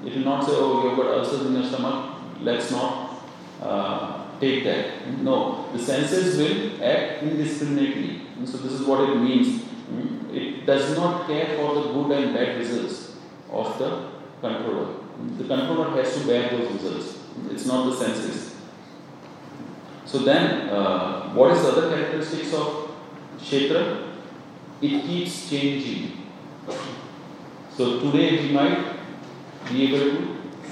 [0.06, 3.24] It will not say, oh, you've got ulcers in your stomach, let's not
[3.62, 5.08] uh, take that.
[5.20, 8.22] No, the senses will act indiscriminately.
[8.46, 9.64] So, this is what it means.
[10.34, 13.16] It does not care for the good and bad results
[13.52, 14.10] of the
[14.42, 14.96] controller.
[15.38, 17.20] The controller has to bear those results,
[17.52, 18.53] it's not the senses.
[20.14, 22.92] So, then, uh, what is the other characteristics of
[23.40, 24.14] Kshetra?
[24.80, 26.12] It keeps changing.
[27.76, 28.78] So today we might
[29.72, 30.18] be able to,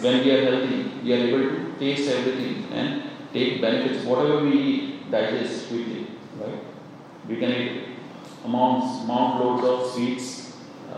[0.03, 3.01] when we are healthy, we are able to taste everything and
[3.33, 4.05] take benefits.
[4.05, 6.05] Whatever we digest quickly,
[6.39, 6.59] right?
[7.27, 7.83] We can eat
[8.45, 10.57] amounts, mount loads of sweets,
[10.93, 10.97] uh,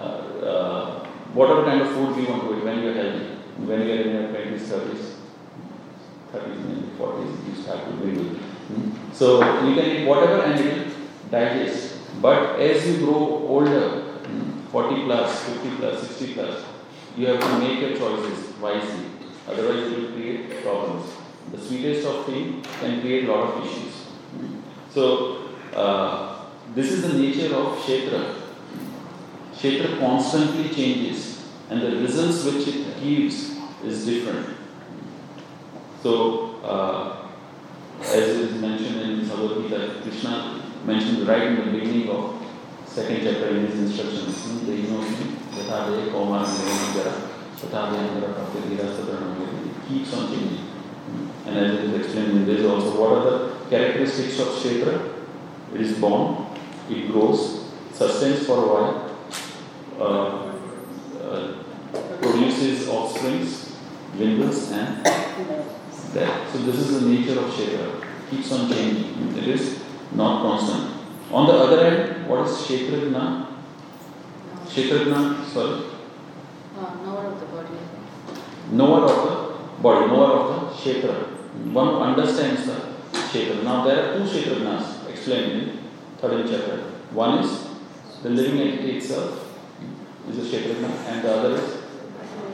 [0.51, 3.25] uh, whatever kind of food we want to eat when we are healthy,
[3.71, 5.12] when we are in our 20s, 30s,
[6.33, 8.37] 30s, maybe 40s, you start to be good.
[8.37, 9.13] Hmm?
[9.13, 10.93] So you can eat whatever and it will
[11.29, 12.21] digest.
[12.21, 16.63] But as you grow older, hmm, 40 plus, 50 plus, 60 plus,
[17.15, 19.05] you have to make your choices wisely.
[19.47, 21.11] Otherwise, it will create problems.
[21.51, 23.93] The sweetest of thing can create a lot of issues.
[23.93, 24.59] Hmm?
[24.91, 28.35] So, uh, this is the nature of Kshetra.
[29.53, 34.62] Kshetra constantly changes, and the results which it gives is different.
[36.03, 37.29] So, uh,
[38.01, 42.45] as is mentioned in Bhagavad Gita, Krishna mentioned right in the beginning of
[42.85, 46.43] second chapter in his instructions, the emotion, yatha de koma
[46.93, 47.13] jara,
[47.55, 50.67] yatha de andara pratyadhira sadranam, it keeps on changing.
[51.45, 55.13] And as it is explained in this also, what are the characteristics of Kshetra?
[55.73, 56.47] It is born,
[56.89, 59.15] it grows, sustains for a while,
[59.97, 60.51] uh,
[61.23, 61.63] uh,
[62.21, 63.77] produces offsprings,
[64.17, 65.07] dwindles and
[66.13, 66.51] death.
[66.51, 68.01] So this is the nature of Kshetra.
[68.01, 69.37] It keeps on changing.
[69.37, 69.83] It is
[70.13, 70.91] not constant.
[71.31, 73.47] On the other hand, what is Kshetragna?
[74.67, 75.83] Kshetragna, sorry,
[76.77, 77.77] uh, knower of the body.
[78.71, 81.15] knower of the body, knower of the Kshetra.
[81.73, 83.63] One who understands the Kshetra.
[83.63, 85.79] Now there are two Kshetragnas explained in
[86.19, 86.77] third chapter.
[87.11, 87.67] One is
[88.23, 89.53] the living entity itself,
[90.29, 91.73] is a Kshetragna, and the other is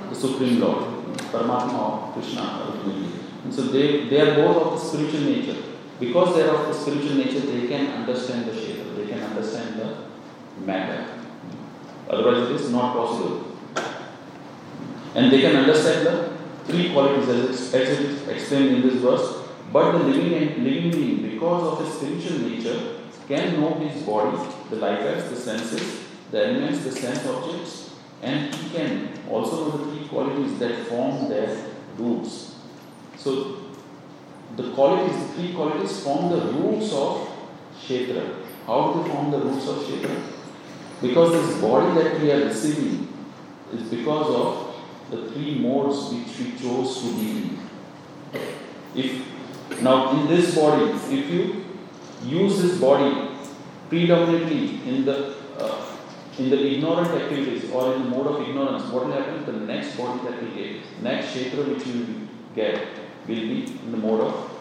[0.09, 3.18] the Supreme Lord, Paramatma or Krishna ultimately.
[3.49, 5.59] And so they, they are both of the spiritual nature.
[5.99, 9.79] Because they are of the spiritual nature, they can understand the Kshetra, they can understand
[9.79, 9.97] the
[10.63, 11.15] matter.
[12.07, 13.57] Otherwise, it is not possible.
[15.15, 16.37] And they can understand the
[16.67, 19.47] three qualities as it is explained in this verse.
[19.73, 22.97] But the living and living being, because of his spiritual nature,
[23.27, 24.37] can know his body,
[24.69, 29.97] the life the senses, the elements, the sense objects, and he can also know the
[29.97, 31.65] three qualities that form their
[31.97, 32.58] roots.
[33.19, 33.57] So
[34.55, 37.29] the qualities, the three qualities form the roots of
[37.77, 38.45] Kshetra.
[38.65, 40.21] How do they form the roots of Kshetra?
[41.01, 43.07] Because this body that we are receiving
[43.73, 44.75] is because of
[45.11, 47.59] the three modes which we chose to be in.
[48.95, 51.65] If now in this body, if you
[52.23, 53.29] use this body
[53.89, 55.85] predominantly in the uh,
[56.37, 59.45] in the ignorant activities or in the mode of ignorance, what will happen?
[59.45, 62.87] to The next body that we get, next kshetra which you get,
[63.35, 64.51] will be in the mode of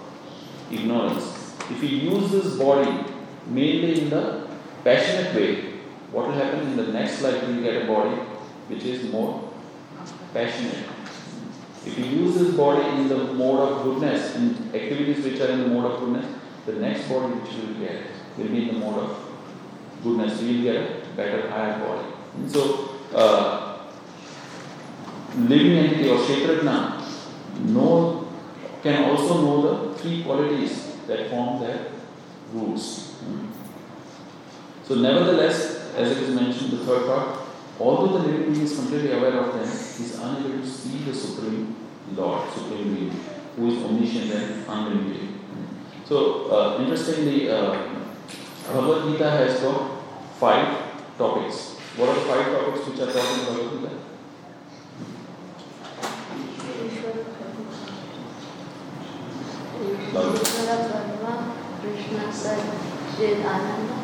[0.70, 1.54] ignorance.
[1.70, 3.04] If we use this body
[3.46, 4.46] mainly in the
[4.84, 5.54] passionate way,
[6.12, 7.46] what will happen in the next life?
[7.46, 8.16] We will get a body
[8.68, 9.52] which is more
[10.32, 10.84] passionate.
[11.84, 15.60] If you use this body in the mode of goodness, in activities which are in
[15.60, 16.26] the mode of goodness,
[16.66, 18.02] the next body which you will get
[18.36, 19.16] will be in the mode of
[20.02, 20.40] goodness.
[20.42, 22.08] You will get a better, higher body.
[22.34, 23.78] And so, uh,
[25.36, 26.98] living entity or Kshetrajna
[27.66, 28.27] know,
[28.82, 31.88] can also know the three qualities that form their
[32.52, 33.16] roots.
[34.84, 37.40] So, nevertheless, as it is mentioned, in the third part,
[37.78, 41.14] although the living being is completely aware of them, he is unable to see the
[41.14, 41.76] Supreme
[42.14, 43.10] Lord, Supreme Being,
[43.56, 45.28] who is omniscient and unlimited.
[46.06, 47.76] So, uh, interestingly, uh,
[48.66, 49.90] Bhagavad Gita has got
[50.40, 50.78] five
[51.18, 51.74] topics.
[51.96, 54.07] What are the five topics which are taught in Bhagavad Gita?
[61.80, 63.96] Krishna said, Ananda.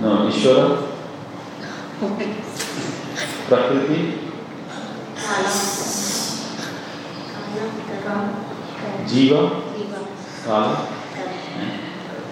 [0.00, 0.66] No, Ishvara,
[3.48, 4.18] Prakriti,
[9.06, 9.42] Jiva,
[10.44, 10.88] Kala,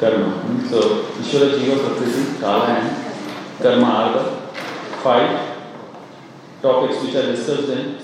[0.00, 0.68] Karma.
[0.68, 0.78] So,
[1.20, 4.24] Ishvara, Jiva, Prakriti, Kala, and Karma are the
[5.02, 5.30] five
[6.62, 7.98] topics which are discussed in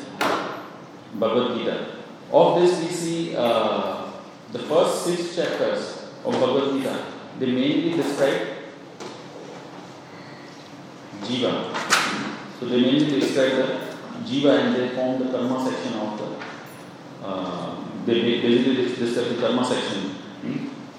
[1.15, 1.87] Bhagavad Gita.
[2.33, 4.08] Of this, we see uh,
[4.53, 7.07] the first six chapters of Bhagavad Gita,
[7.39, 8.49] they mainly describe
[11.23, 11.75] Jiva.
[12.59, 13.79] So they mainly describe the
[14.25, 17.77] Jiva and they form the karma section of the, uh,
[18.07, 20.15] they basically describe the karma section.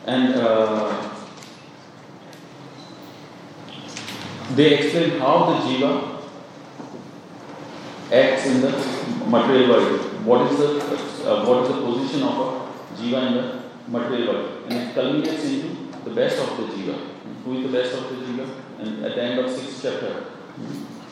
[0.05, 1.09] And uh,
[4.55, 6.21] they explain how the Jiva
[8.11, 8.71] acts in the
[9.27, 10.25] material world.
[10.25, 12.68] What is the, uh, what is the position of a
[12.99, 13.45] Jiva in the
[13.87, 14.63] material world.
[14.69, 15.69] And it culminates into
[16.03, 16.97] the best of the Jiva.
[17.45, 18.47] Who is the best of the Jiva?
[18.79, 20.25] And at the end of sixth chapter,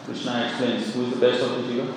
[0.05, 1.87] Krishna explains who is the best of the Jiva.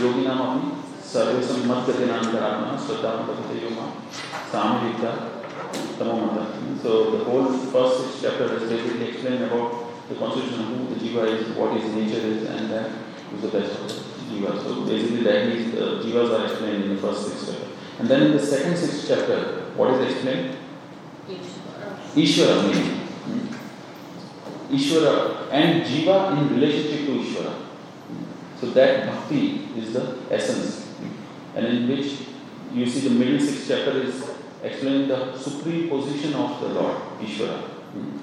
[0.00, 0.70] Yogi नाम अपनी
[1.10, 3.86] सर्वेशम मत गति नाम करात्मा श्रद्धा मत yoga
[4.52, 5.12] सामयिकता
[5.98, 6.44] tamamata.
[6.82, 11.00] So the whole first six chapter is basically explain about the constitution of who the
[11.00, 12.92] jiva is, what his nature is, and then
[13.30, 13.94] who's the best of the
[14.34, 14.62] jiva.
[14.62, 17.75] So basically that is the jivas are explained in the first six chapter.
[17.98, 20.56] And then in the second six chapter, what is explained?
[22.14, 22.90] Ishvara meaning.
[23.26, 24.74] Hmm.
[24.74, 27.52] Ishvara and Jiva in relationship to Ishvara.
[27.52, 28.24] Hmm.
[28.60, 30.84] So that bhakti is the essence.
[30.84, 31.58] Hmm.
[31.58, 32.20] And in which
[32.72, 34.30] you see the middle sixth chapter is
[34.62, 37.70] explaining the supreme position of the Lord, Ishvara.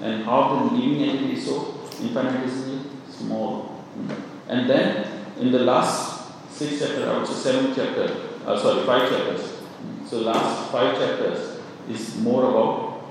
[0.02, 3.84] And how the living entity is so infinitesimally small.
[4.48, 5.06] And then
[5.40, 8.16] in the last six chapter, I would say seventh chapter,
[8.46, 9.53] uh, sorry, five chapters.
[10.14, 11.58] So last five chapters
[11.90, 13.02] is more about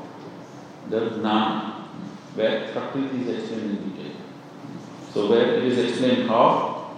[0.90, 1.90] the Nam,
[2.34, 4.16] where Prakriti is explained in detail.
[5.14, 6.96] So where it is explained how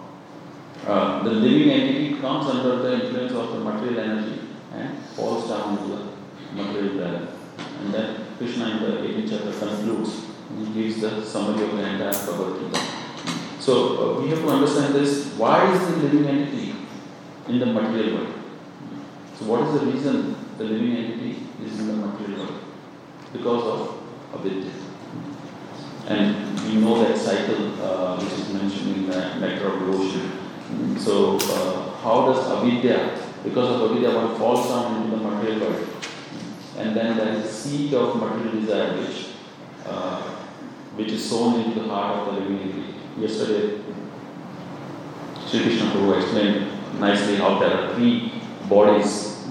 [0.86, 4.42] uh, the living entity comes under the influence of the material energy
[4.76, 6.04] and falls down into the
[6.54, 7.28] material realm.
[7.80, 12.12] And then Krishna in the 18th chapter concludes, he gives the summary of the entire
[12.12, 12.86] Bhagavad Gita.
[13.60, 15.34] So uh, we have to understand this.
[15.34, 16.76] Why is the living entity
[17.48, 18.35] in the material world?
[19.38, 22.62] So what is the reason the living entity is in the material world?
[23.34, 24.72] Because of avidya.
[26.08, 30.98] And we know that cycle uh, which is mentioned in the Nectar of Devotion.
[30.98, 35.88] So uh, how does avidya, because of avidya one falls down into the material world
[36.78, 39.28] and then there is a seed of material desire which,
[39.86, 40.22] uh,
[40.96, 42.94] which is sown into the heart of the living entity.
[43.18, 43.82] Yesterday,
[45.48, 48.32] Sri Krishna Prabhu explained nicely how there are three
[48.70, 49.44] bodies.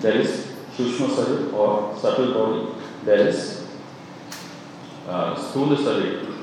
[0.00, 0.46] There is
[0.76, 3.66] Shushma Sarir or subtle body, there is
[5.08, 5.76] uh, Sthula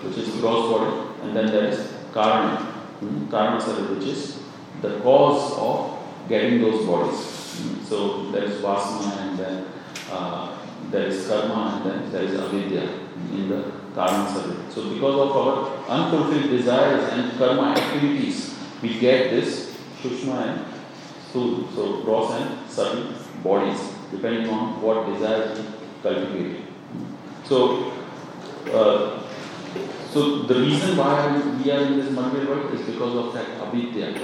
[0.03, 1.79] which is gross body, and then there is
[2.11, 2.57] Karana.
[2.99, 3.27] Hmm?
[3.27, 4.39] Karana Sarir, which is
[4.81, 7.19] the cause of getting those bodies.
[7.57, 7.83] Hmm?
[7.85, 9.65] So there is Vasana and then
[10.11, 10.57] uh,
[10.91, 12.83] there is Karma and then there is Avidya
[13.31, 14.71] in the Karana Sarir.
[14.71, 20.74] So because of our unfulfilled desires and karma activities, we get this Sushma and
[21.35, 23.13] Sthul, so gross and subtle
[23.43, 23.79] bodies,
[24.09, 25.65] depending on what desires we
[26.01, 26.61] cultivate.
[27.43, 27.91] So,
[28.71, 29.21] uh,
[30.11, 34.17] so the reason why we are in this material world is because of that avidya.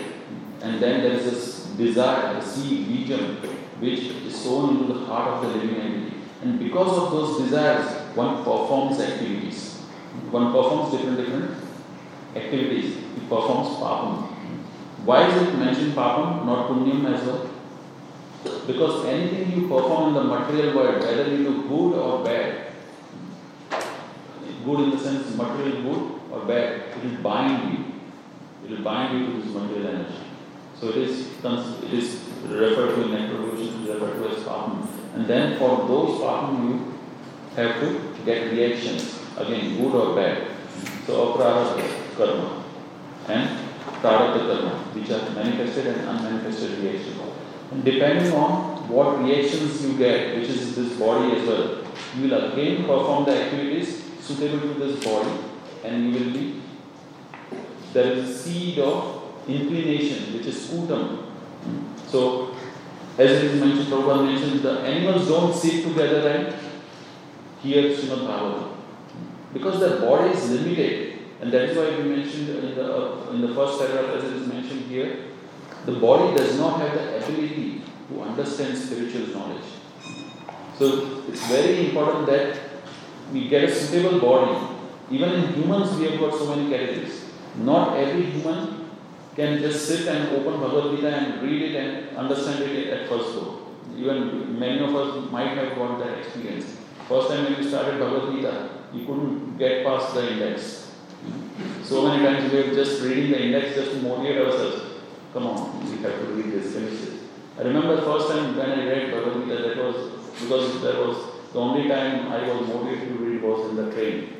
[0.61, 3.37] And then there is this desire, the seed, vision,
[3.79, 6.17] which is sown into the heart of the living entity.
[6.43, 9.79] And because of those desires, one performs activities.
[10.31, 11.57] One performs different different
[12.35, 12.95] activities.
[12.95, 14.30] He performs papam.
[15.05, 17.49] Why is it mentioned papam, not punyam as well?
[18.67, 22.67] Because anything you perform in the material world, whether you do good or bad,
[24.63, 27.85] good in the sense material good or bad, it will bind you.
[28.63, 30.19] It will bind you to this material energy.
[30.79, 34.87] So it is it is referred to in necrovision, referred to as papam.
[35.15, 36.93] And then for those papam you
[37.55, 40.47] have to get reactions, again good or bad.
[41.07, 42.63] So aprarabdha karma
[43.27, 43.70] and
[44.01, 47.19] karma, which are manifested and unmanifested reactions.
[47.71, 51.83] And depending on what reactions you get, which is this body as well,
[52.17, 55.31] you will again perform the activities suitable to this body
[55.83, 56.61] and you will be
[57.93, 61.31] there is a seed of inclination which is sputum.
[62.07, 62.55] So
[63.17, 66.55] as it is mentioned, Prabhupada mentioned the animals don't sit together and
[67.61, 68.73] hear Srimad Bhagavatam.
[69.53, 71.19] Because their body is limited.
[71.41, 74.33] And that is why we mentioned in the, uh, in the first paragraph as it
[74.33, 75.25] is mentioned here,
[75.85, 79.63] the body does not have the ability to understand spiritual knowledge.
[80.77, 82.59] So it's very important that
[83.33, 84.67] we get a suitable body.
[85.09, 87.25] Even in humans, we have got so many categories.
[87.55, 88.89] Not every human
[89.35, 93.33] can just sit and open Bhagavad Gita and read it and understand it at first
[93.33, 93.67] go.
[93.97, 96.77] Even many of us might have got that experience.
[97.07, 100.80] First time when started Bhagavad Gita, you couldn't get past the index.
[101.83, 104.83] So many times we were just reading the index just to motivate ourselves.
[105.33, 107.19] Come on, we have to read this, finish.
[107.57, 111.17] I remember the first time when I read Bhagavad Gita, that was because that was
[111.53, 114.37] the only time I was motivated to read was in the train.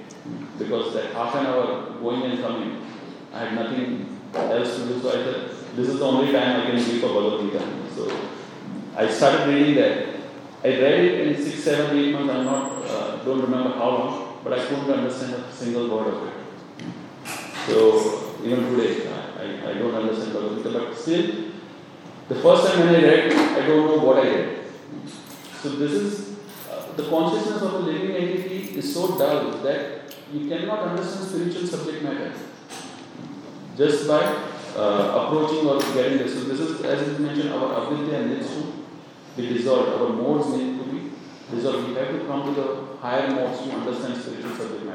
[0.57, 2.85] Because that half an hour going and coming,
[3.33, 5.01] I had nothing else to do.
[5.01, 7.95] So I said, this is the only time I can read for Bhagavad Gita.
[7.95, 8.11] So
[8.95, 10.07] I started reading that.
[10.63, 12.33] I read it in six, seven, eight months.
[12.33, 16.27] I'm not, uh, don't remember how long, but I couldn't understand a single word of
[16.27, 16.33] it.
[17.67, 21.51] So even today, I, I, don't understand Bhagavad but still,
[22.27, 24.59] the first time when I read, I don't know what I read.
[25.61, 26.37] So this is
[26.69, 31.67] uh, the consciousness of a living entity is so dull that you cannot understand spiritual
[31.67, 32.33] subject matter
[33.77, 34.21] just by
[34.75, 36.33] uh, approaching or getting this.
[36.33, 38.73] So this is, as is mentioned, our avidya needs to
[39.37, 39.89] be dissolved.
[39.89, 41.11] Our modes need to be
[41.53, 41.89] dissolved.
[41.89, 44.90] We have to come to the higher modes to understand spiritual subject matters.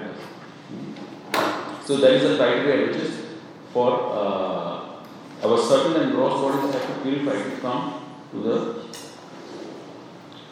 [1.86, 3.26] So there is a criteria which is
[3.72, 8.84] for uh, our subtle and gross bodies have to purify to come to the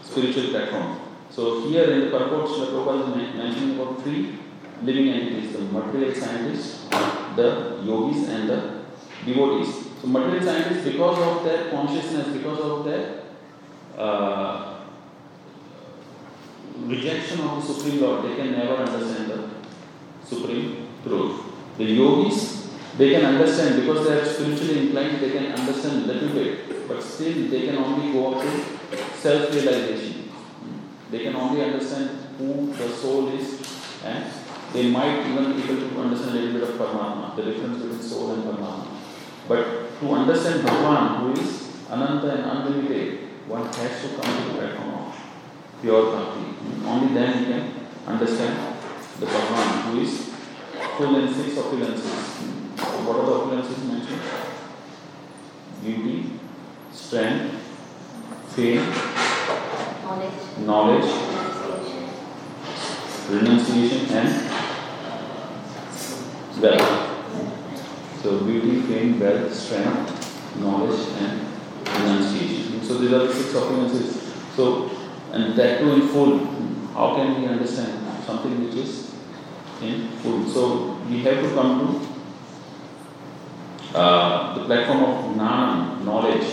[0.00, 1.00] spiritual platform.
[1.30, 4.38] So here in the purport, Srila Prabhupada is mentioning about three
[4.84, 6.88] living entities, the material scientists,
[7.34, 8.84] the yogis and the
[9.26, 9.74] devotees.
[10.00, 13.22] So material scientists, because of their consciousness, because of their
[13.98, 14.84] uh,
[16.86, 19.48] rejection of the Supreme Lord, they can never understand the
[20.24, 21.42] Supreme Truth.
[21.76, 26.28] The yogis, they can understand because they are spiritually inclined, they can understand a little
[26.30, 30.30] bit, but still they can only go up to self-realization.
[31.10, 33.60] They can only understand who the soul is
[34.04, 34.32] and
[34.72, 38.00] they might even be able to understand a little bit of Paramatma, the difference between
[38.00, 38.86] soul and Paramatma.
[39.46, 44.58] But to understand Bhagavan, who is Ananta and unlimited, one has to come to the
[44.58, 45.16] platform of
[45.80, 46.86] pure bhakti.
[46.86, 47.74] Only then you can
[48.06, 48.76] understand
[49.20, 50.33] the Bhagavan, who is
[50.96, 52.14] full six opulences.
[53.06, 54.22] What are the opulences mentioned?
[55.82, 56.30] Beauty,
[56.92, 57.54] strength,
[58.54, 58.92] fame,
[60.04, 60.32] Knowledge.
[60.64, 61.10] knowledge,
[63.28, 64.08] Renunciation.
[64.08, 64.28] renunciation, and
[66.62, 67.10] wealth.
[68.22, 71.40] So beauty, fame, wealth, strength, knowledge, and
[71.86, 72.82] renunciation.
[72.82, 74.54] So these are the six opulences.
[74.56, 74.90] So,
[75.32, 76.38] and that too in full.
[76.94, 79.13] How can we understand something which is
[79.84, 80.48] in?
[80.48, 81.72] So we have to come
[83.92, 86.46] to uh, the platform of Gnanam, knowledge.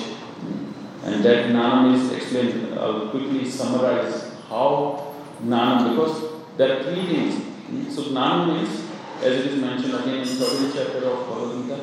[1.04, 2.78] And that Gnanam is explained.
[2.78, 5.14] I'll quickly summarize how
[5.44, 7.96] Gnanam, because there are three things.
[7.96, 11.80] So Gnanam means as it is mentioned again in the 13th chapter of Bhagavad Gita,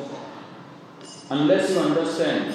[1.29, 2.53] unless you understand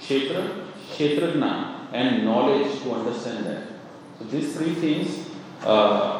[0.00, 3.62] Kshetra, Kshetrajna, and knowledge to understand that.
[4.18, 5.28] So these three things,
[5.64, 6.15] uh,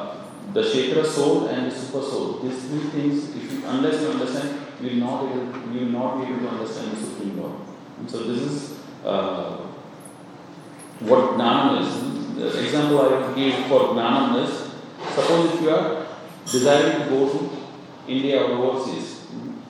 [0.52, 4.60] the Kshetra soul and the super soul, these three things, if you, unless you understand,
[4.80, 7.54] you will not able, you will not be able to understand the Supreme Lord.
[7.98, 9.56] And so this is uh,
[11.00, 12.16] what Gnanam is.
[12.36, 14.70] The example I gave for Gnanam is,
[15.14, 16.06] suppose if you are
[16.44, 17.50] desiring to go to
[18.06, 19.22] India or overseas,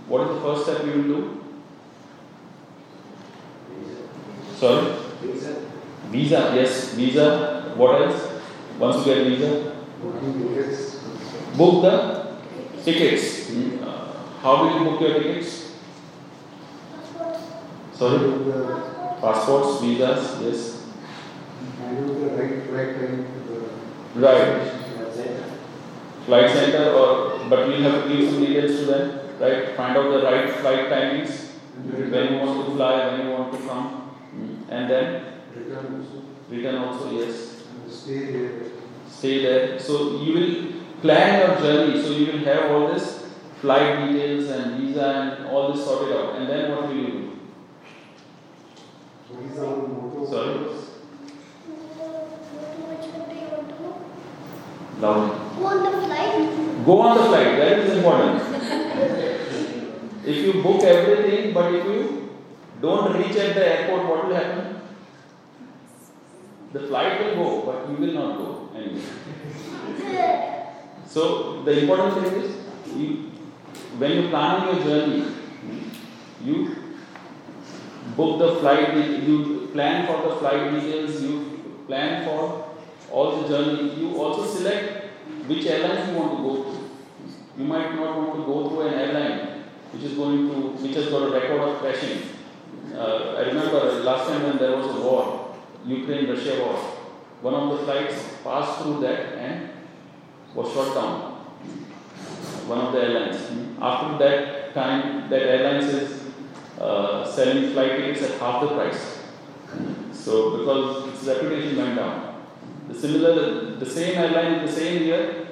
[0.08, 1.44] what is the first step you will do?
[3.70, 4.58] Visa.
[4.58, 4.92] Sorry?
[5.22, 5.62] Visa.
[6.10, 7.72] Visa, yes, visa.
[7.76, 8.32] What else?
[8.78, 9.75] Once you get visa,
[11.57, 11.92] book the
[12.82, 13.51] tickets.
[13.82, 15.72] Uh, how will you book your tickets?
[17.94, 18.18] Sorry?
[19.20, 20.86] Passports, visas, yes.
[24.14, 24.72] Right.
[24.74, 25.44] Flight center,
[26.26, 29.76] Flight center or but you have to give some details to them, right?
[29.76, 31.53] Find out the right flight timings,
[31.84, 34.11] when you want to fly, when you want to come,
[34.68, 35.22] and then
[36.51, 37.62] return also, yes.
[37.88, 38.75] Stay
[39.22, 39.78] there.
[39.78, 42.02] So you will plan your journey.
[42.02, 43.26] So you will have all this
[43.60, 46.36] flight details and visa and all this sorted out.
[46.36, 47.32] And then what will you do?
[50.28, 50.76] Sorry?
[55.00, 55.58] Loud.
[55.58, 56.84] Go on the flight.
[56.86, 58.42] Go on the flight, that is important.
[60.24, 62.30] if you book everything, but if you
[62.80, 64.76] don't reach at the airport, what will happen?
[66.76, 69.00] The flight will go, but you will not go anyway.
[71.06, 72.50] So the important thing is,
[72.94, 73.30] you,
[73.96, 75.24] when you plan your journey,
[76.44, 76.76] you
[78.14, 82.68] book the flight, you plan for the flight details, you plan for
[83.10, 85.04] all the journey, you also select
[85.46, 86.90] which airlines you want to go to.
[87.56, 91.06] You might not want to go to an airline which is going to, which has
[91.08, 92.20] got a record of crashing.
[92.94, 95.45] Uh, I remember last time when there was a war,
[95.87, 96.76] Ukraine-Russia war,
[97.43, 99.70] one of the flights passed through that and
[100.55, 101.32] was shot down.
[102.66, 103.41] One of the airlines.
[103.80, 106.22] After that time, that airlines is
[106.80, 109.18] uh, selling flight tickets at half the price.
[110.12, 112.45] So because its reputation went down.
[112.89, 115.47] The similar, the same airline in the same year,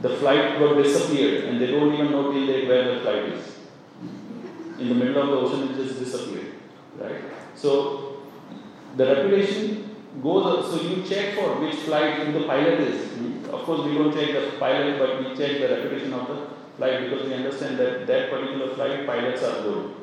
[0.00, 3.58] the flight got disappeared and they don't even know till date where the flight is.
[4.78, 6.52] In the middle of the ocean, it just disappeared,
[6.98, 7.22] right?
[7.54, 8.13] So
[8.96, 10.70] the reputation goes.
[10.70, 13.12] So you check for which flight the pilot is.
[13.48, 17.00] Of course, we don't check the pilot, but we check the reputation of the flight
[17.04, 19.94] because we understand that that particular flight pilots are good.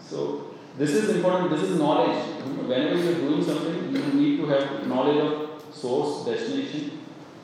[0.00, 1.50] So this is important.
[1.50, 2.16] This is knowledge.
[2.66, 7.00] Whenever you are doing something, you need to have knowledge of source, destination,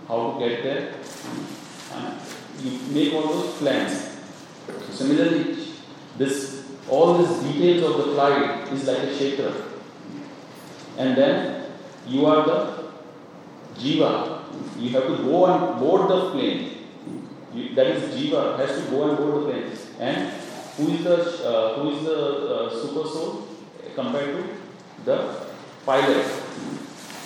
[0.07, 0.95] how to get there.
[1.95, 2.15] And
[2.63, 4.19] you make all those plans.
[4.67, 5.57] So similarly,
[6.17, 9.78] this all these details of the flight is like a kshetra.
[10.99, 11.73] And then
[12.07, 12.59] you are the
[13.77, 14.43] jiva.
[14.79, 16.75] You have to go and board the plane.
[17.55, 19.71] You, that is jiva has to go and board the plane.
[20.01, 20.33] And
[20.77, 21.17] who is the
[21.49, 22.19] uh, who is the
[22.55, 23.49] uh, super soul
[23.95, 24.57] compared to
[25.05, 25.47] the
[25.87, 26.27] pilot?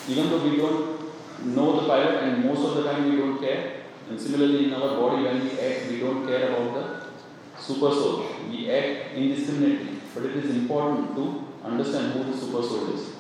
[0.09, 1.03] Even though we don't
[1.45, 3.79] know the pilot, and most of the time we don't care.
[4.09, 8.27] And similarly, in our body, when we act, we don't care about the super soul.
[8.51, 10.01] We act indiscriminately.
[10.15, 13.12] But it is important to understand who the super soul is.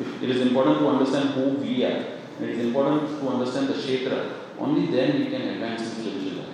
[0.00, 2.18] It is important to understand who we are.
[2.38, 4.32] And it is important to understand the Kshetra.
[4.58, 6.48] Only then we can advance in spiritual life.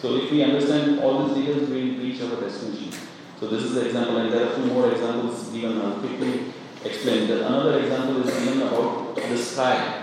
[0.00, 2.92] So if we understand all these details, we will reach our destination.
[3.40, 5.80] So this is the example, and there are two more examples given.
[5.80, 6.52] I'll quickly
[6.84, 7.26] explain.
[7.28, 10.02] The, another example is given about the sky.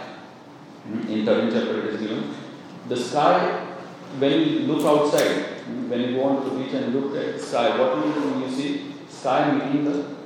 [0.84, 2.34] Hmm, in third chapter it is given.
[2.90, 3.68] The sky,
[4.18, 7.38] when you look outside, hmm, when you go on to the beach and look at
[7.38, 8.96] the sky, what do you see?
[9.08, 10.21] Sky meeting the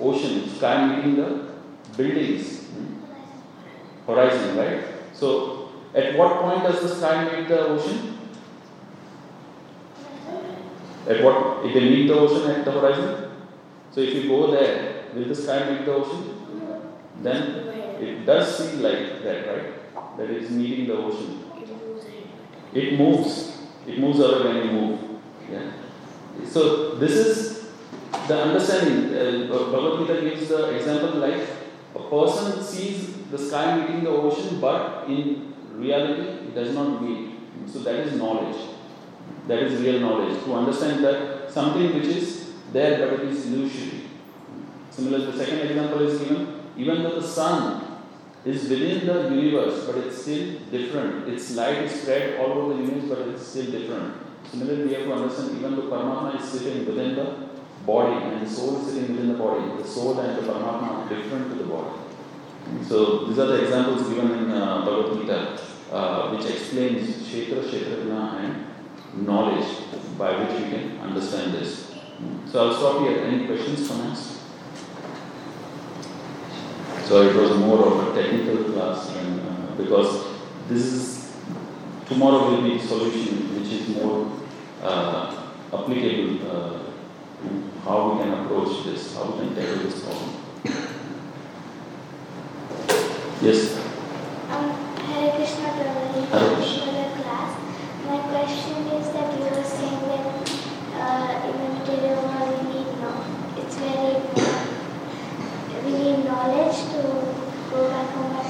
[0.00, 1.52] ocean, sky meeting the
[1.96, 2.68] buildings,
[4.06, 4.84] horizon, right?
[5.12, 8.18] So at what point does the sky meet the ocean?
[11.08, 11.66] At what?
[11.66, 13.30] It will meet the ocean at the horizon.
[13.92, 16.34] So if you go there, will the sky meet the ocean?
[17.22, 17.68] Then
[18.00, 20.16] it does seem like that, right?
[20.16, 21.44] That it is meeting the ocean.
[22.72, 23.58] It moves.
[23.86, 25.00] It moves away when you move.
[25.50, 25.72] Yeah.
[26.46, 27.53] So this is
[28.28, 29.14] the understanding.
[29.14, 31.48] Uh, Bhagavad Gita gives the example like
[31.94, 37.34] a person sees the sky meeting the ocean, but in reality it does not meet.
[37.66, 38.56] So that is knowledge.
[39.48, 40.42] That is real knowledge.
[40.44, 44.00] To understand that something which is there but it is illusory.
[44.90, 46.60] Similarly, the second example is given.
[46.76, 47.98] Even though the sun
[48.44, 51.28] is within the universe, but it's still different.
[51.28, 54.14] Its light is spread all over the universe, but it's still different.
[54.50, 57.53] Similarly, we have to understand even though Paramatma is sitting within the
[57.86, 61.08] body and the soul is sitting within the body, the soul and the Paramatma are
[61.08, 61.98] different to the body.
[62.88, 65.60] So these are the examples given in uh, Bhagavad Gita,
[65.92, 69.66] uh, which explains Kshetra, Kshetrajna and knowledge
[70.18, 71.92] by which we can understand this.
[72.50, 73.18] So I'll stop here.
[73.18, 74.40] Any questions, comments?
[77.04, 80.26] So it was more of a technical class than, uh, because
[80.68, 81.36] this is
[82.06, 84.30] tomorrow will be solution which is more
[84.82, 86.93] uh, applicable uh,
[87.84, 90.30] how we can approach this, how we can tackle this problem.
[93.42, 93.76] Yes.
[94.50, 94.70] Um,
[95.04, 96.22] Hare Krishna Prabhuji.
[96.32, 96.86] Hare Krishna.
[96.86, 97.52] The class.
[98.06, 100.24] My question is that you were saying that
[100.96, 103.12] uh, in the material world we need no,
[103.58, 104.70] it's very important.
[105.84, 107.02] We need knowledge to
[107.70, 108.43] go back home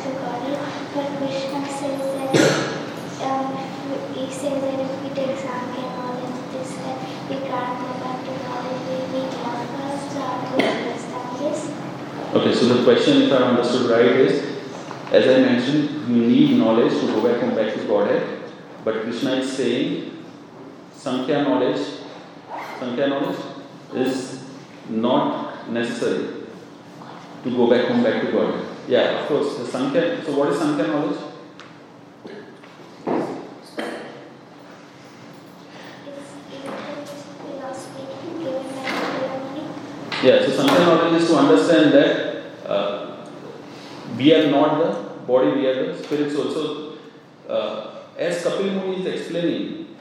[12.65, 14.43] so the question, if I understood right, is
[15.13, 18.43] as I mentioned, you need knowledge to go back and back to Godhead,
[18.83, 20.25] but Krishna is saying
[20.93, 21.87] Sankhya knowledge,
[22.79, 23.39] Sankhya knowledge
[23.95, 24.45] is
[24.89, 26.47] not necessary
[27.43, 28.67] to go back home back to Godhead.
[28.89, 29.59] Yeah, of course.
[29.59, 31.21] The Sankhya, so what is Sankhya knowledge?
[40.23, 42.24] Yeah, so Sankhya knowledge is to understand that
[44.25, 44.91] we are not the
[45.31, 46.97] body, we are the spirits also.
[47.47, 49.97] Uh, as Kapil Muni is explaining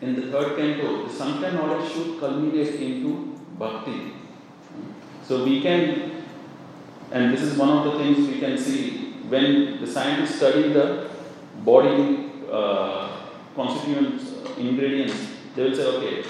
[0.00, 4.14] in the third canto, the Sankhya knowledge should culminate into bhakti.
[5.26, 6.24] So we can,
[7.12, 11.10] and this is one of the things we can see when the scientists study the
[11.62, 15.14] body uh, constituents, uh, ingredients,
[15.54, 16.24] they will say, okay,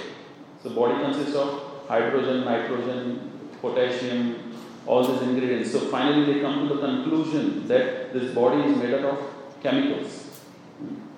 [0.63, 4.50] so body consists of hydrogen, nitrogen, potassium,
[4.87, 5.73] all these ingredients.
[5.73, 10.41] So finally they come to the conclusion that this body is made up of chemicals.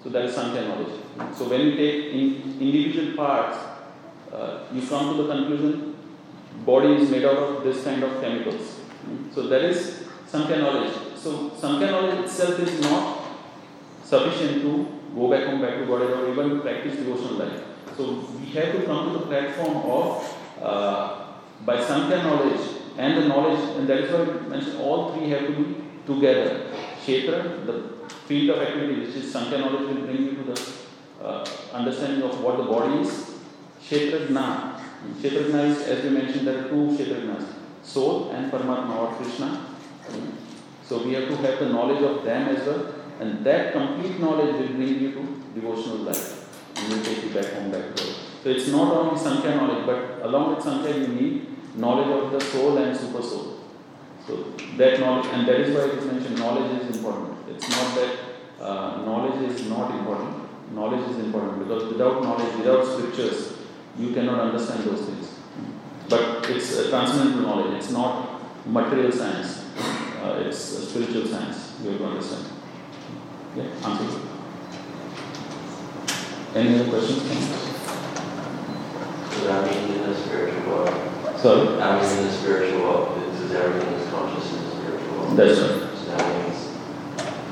[0.03, 1.01] So that is Sankhya knowledge.
[1.37, 3.57] So when you take in individual parts,
[4.33, 5.97] uh, you come to the conclusion
[6.67, 8.81] body is made out of this kind of chemicals.
[9.35, 10.93] So that is Sankhya knowledge.
[11.17, 13.23] So Sankhya knowledge itself is not
[14.05, 17.63] sufficient to go back home back to God or even to practice devotional life.
[17.97, 21.27] So we have to come to the platform of uh,
[21.65, 25.47] by Sankhya knowledge and the knowledge, and that is why I mentioned all three have
[25.47, 25.77] to be
[26.07, 26.67] together.
[27.05, 30.73] Kshetra, the field of activity, which is Sankhya knowledge, will bring you to the
[31.23, 33.35] uh, understanding of what the body is.
[33.83, 37.45] Kshetra Jna is, as we mentioned, there are two Kshetra Jnas
[37.83, 39.67] soul and Paramatma or Krishna.
[40.85, 44.55] So we have to have the knowledge of them as well, and that complete knowledge
[44.57, 48.05] will bring you to devotional life and will take you back home, back to.
[48.43, 52.41] So it's not only Sankhya knowledge, but along with Sankhya, you need knowledge of the
[52.41, 53.61] soul and super soul.
[54.27, 54.45] So
[54.77, 57.39] that knowledge, and that is why it is mentioned knowledge is important.
[57.49, 58.19] It's not that
[58.61, 60.39] uh, knowledge is not important.
[60.75, 63.59] Knowledge is important because without knowledge, without scriptures,
[63.99, 65.39] you cannot understand those things.
[66.09, 67.75] But it's a transcendental knowledge.
[67.79, 69.67] It's not material science.
[70.23, 71.75] Uh, it's spiritual science.
[71.83, 72.47] You have to understand.
[73.57, 74.21] Yeah, answer.
[76.55, 77.23] Any other questions?
[79.33, 81.12] So that means in the spiritual world,
[81.43, 81.77] Sorry.
[81.77, 85.37] that means in the spiritual world, because everything is conscious in the spiritual world.
[85.37, 85.99] That's right.
[85.99, 86.69] So that means,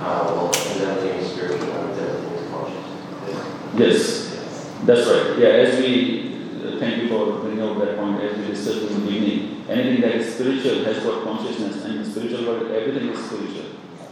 [0.01, 2.87] uh, well, everything is spiritual, that everything is conscious.
[3.77, 4.33] Yes.
[4.33, 4.73] Yes.
[4.85, 5.39] That's right.
[5.39, 5.91] Yeah, as we
[6.65, 10.01] uh, thank you for bringing out that point, as we discussed in the beginning, anything
[10.03, 13.65] that is spiritual has got consciousness, and in the spiritual world, everything is spiritual,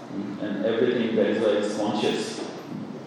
[0.09, 2.41] Mm, and everything that is why is conscious.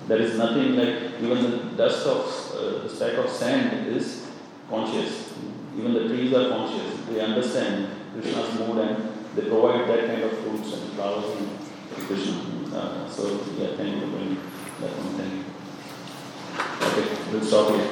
[0.08, 2.22] There is nothing like even the dust of
[2.56, 4.28] uh, the speck of sand is
[4.70, 5.31] conscious.
[5.78, 7.06] Even the trees are conscious.
[7.08, 12.42] They understand Krishna's mood and they provide that kind of fruits and flowers to Krishna.
[12.76, 14.36] Uh, so yeah, thank you for bringing
[14.82, 15.16] that one.
[15.18, 15.44] Thank you.
[16.88, 17.88] Okay, we'll stop here.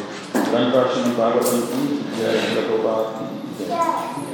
[0.53, 1.61] Run Prashana Bhagavatam,
[2.17, 3.67] Jai Prabhupada.
[3.67, 4.28] Jai.